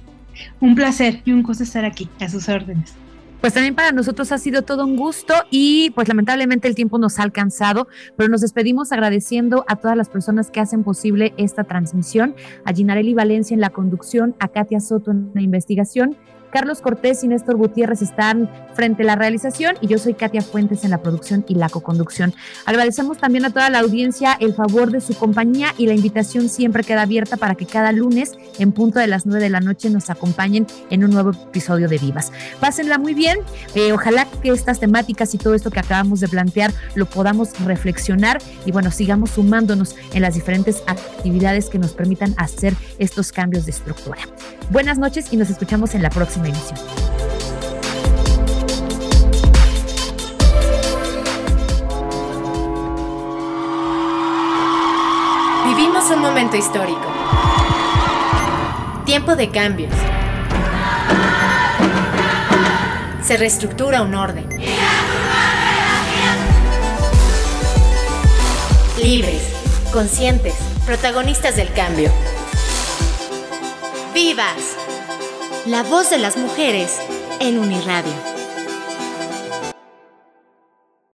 Un 0.59 0.75
placer 0.75 1.21
y 1.25 1.31
un 1.31 1.43
gusto 1.43 1.63
estar 1.63 1.85
aquí, 1.85 2.09
a 2.19 2.29
sus 2.29 2.49
órdenes 2.49 2.93
pues 3.45 3.53
también 3.53 3.75
para 3.75 3.91
nosotros 3.91 4.31
ha 4.31 4.39
sido 4.39 4.63
todo 4.63 4.83
un 4.87 4.95
gusto 4.95 5.35
y 5.51 5.91
pues 5.91 6.07
lamentablemente 6.07 6.67
el 6.67 6.73
tiempo 6.73 6.97
nos 6.97 7.19
ha 7.19 7.21
alcanzado, 7.21 7.87
pero 8.17 8.27
nos 8.27 8.41
despedimos 8.41 8.91
agradeciendo 8.91 9.65
a 9.67 9.75
todas 9.75 9.95
las 9.95 10.09
personas 10.09 10.49
que 10.49 10.59
hacen 10.59 10.83
posible 10.83 11.31
esta 11.37 11.63
transmisión, 11.63 12.33
a 12.63 12.73
Ginarelli 12.73 13.13
Valencia 13.13 13.53
en 13.53 13.61
la 13.61 13.69
conducción, 13.69 14.33
a 14.39 14.47
Katia 14.47 14.79
Soto 14.79 15.11
en 15.11 15.29
la 15.35 15.43
investigación 15.43 16.17
Carlos 16.51 16.81
Cortés 16.81 17.23
y 17.23 17.27
Néstor 17.27 17.57
Gutiérrez 17.57 18.01
están 18.01 18.49
frente 18.73 19.03
a 19.03 19.05
la 19.05 19.15
realización 19.15 19.75
y 19.81 19.87
yo 19.87 19.97
soy 19.97 20.13
Katia 20.13 20.41
Fuentes 20.41 20.83
en 20.83 20.91
la 20.91 21.01
producción 21.01 21.45
y 21.47 21.55
la 21.55 21.69
co-conducción. 21.69 22.33
Agradecemos 22.65 23.17
también 23.17 23.45
a 23.45 23.49
toda 23.49 23.69
la 23.69 23.79
audiencia 23.79 24.37
el 24.39 24.53
favor 24.53 24.91
de 24.91 25.01
su 25.01 25.15
compañía 25.15 25.73
y 25.77 25.87
la 25.87 25.93
invitación 25.93 26.49
siempre 26.49 26.83
queda 26.83 27.03
abierta 27.03 27.37
para 27.37 27.55
que 27.55 27.65
cada 27.65 27.91
lunes 27.91 28.33
en 28.59 28.71
punto 28.71 28.99
de 28.99 29.07
las 29.07 29.25
nueve 29.25 29.43
de 29.43 29.49
la 29.49 29.59
noche 29.59 29.89
nos 29.89 30.09
acompañen 30.09 30.67
en 30.89 31.03
un 31.03 31.11
nuevo 31.11 31.31
episodio 31.31 31.87
de 31.87 31.97
Vivas. 31.97 32.31
Pásenla 32.59 32.97
muy 32.97 33.13
bien, 33.13 33.39
eh, 33.73 33.91
ojalá 33.93 34.25
que 34.41 34.49
estas 34.49 34.79
temáticas 34.79 35.33
y 35.33 35.37
todo 35.37 35.53
esto 35.53 35.71
que 35.71 35.79
acabamos 35.79 36.19
de 36.19 36.27
plantear 36.27 36.71
lo 36.95 37.05
podamos 37.05 37.59
reflexionar 37.65 38.39
y 38.65 38.71
bueno, 38.71 38.91
sigamos 38.91 39.31
sumándonos 39.31 39.95
en 40.13 40.21
las 40.21 40.35
diferentes 40.35 40.83
actividades 40.87 41.69
que 41.69 41.79
nos 41.79 41.93
permitan 41.93 42.33
hacer 42.37 42.73
estos 42.99 43.31
cambios 43.31 43.65
de 43.65 43.71
estructura. 43.71 44.19
Buenas 44.71 44.97
noches 44.97 45.27
y 45.31 45.37
nos 45.37 45.49
escuchamos 45.49 45.93
en 45.95 46.01
la 46.01 46.09
próxima 46.09 46.44
Vivimos 55.65 56.09
un 56.11 56.19
momento 56.19 56.55
histórico. 56.55 57.01
Tiempo 59.05 59.35
de 59.35 59.49
cambios. 59.49 59.93
Se 63.23 63.37
reestructura 63.37 64.03
un 64.03 64.13
orden. 64.13 64.47
Libres, 69.01 69.41
conscientes, 69.91 70.53
protagonistas 70.85 71.55
del 71.55 71.73
cambio. 71.73 72.11
¡Vivas! 74.13 74.84
La 75.65 75.81
voz 75.81 76.11
de 76.11 76.19
las 76.19 76.37
mujeres 76.37 76.99
en 77.39 77.57
Uniradio. 77.57 78.34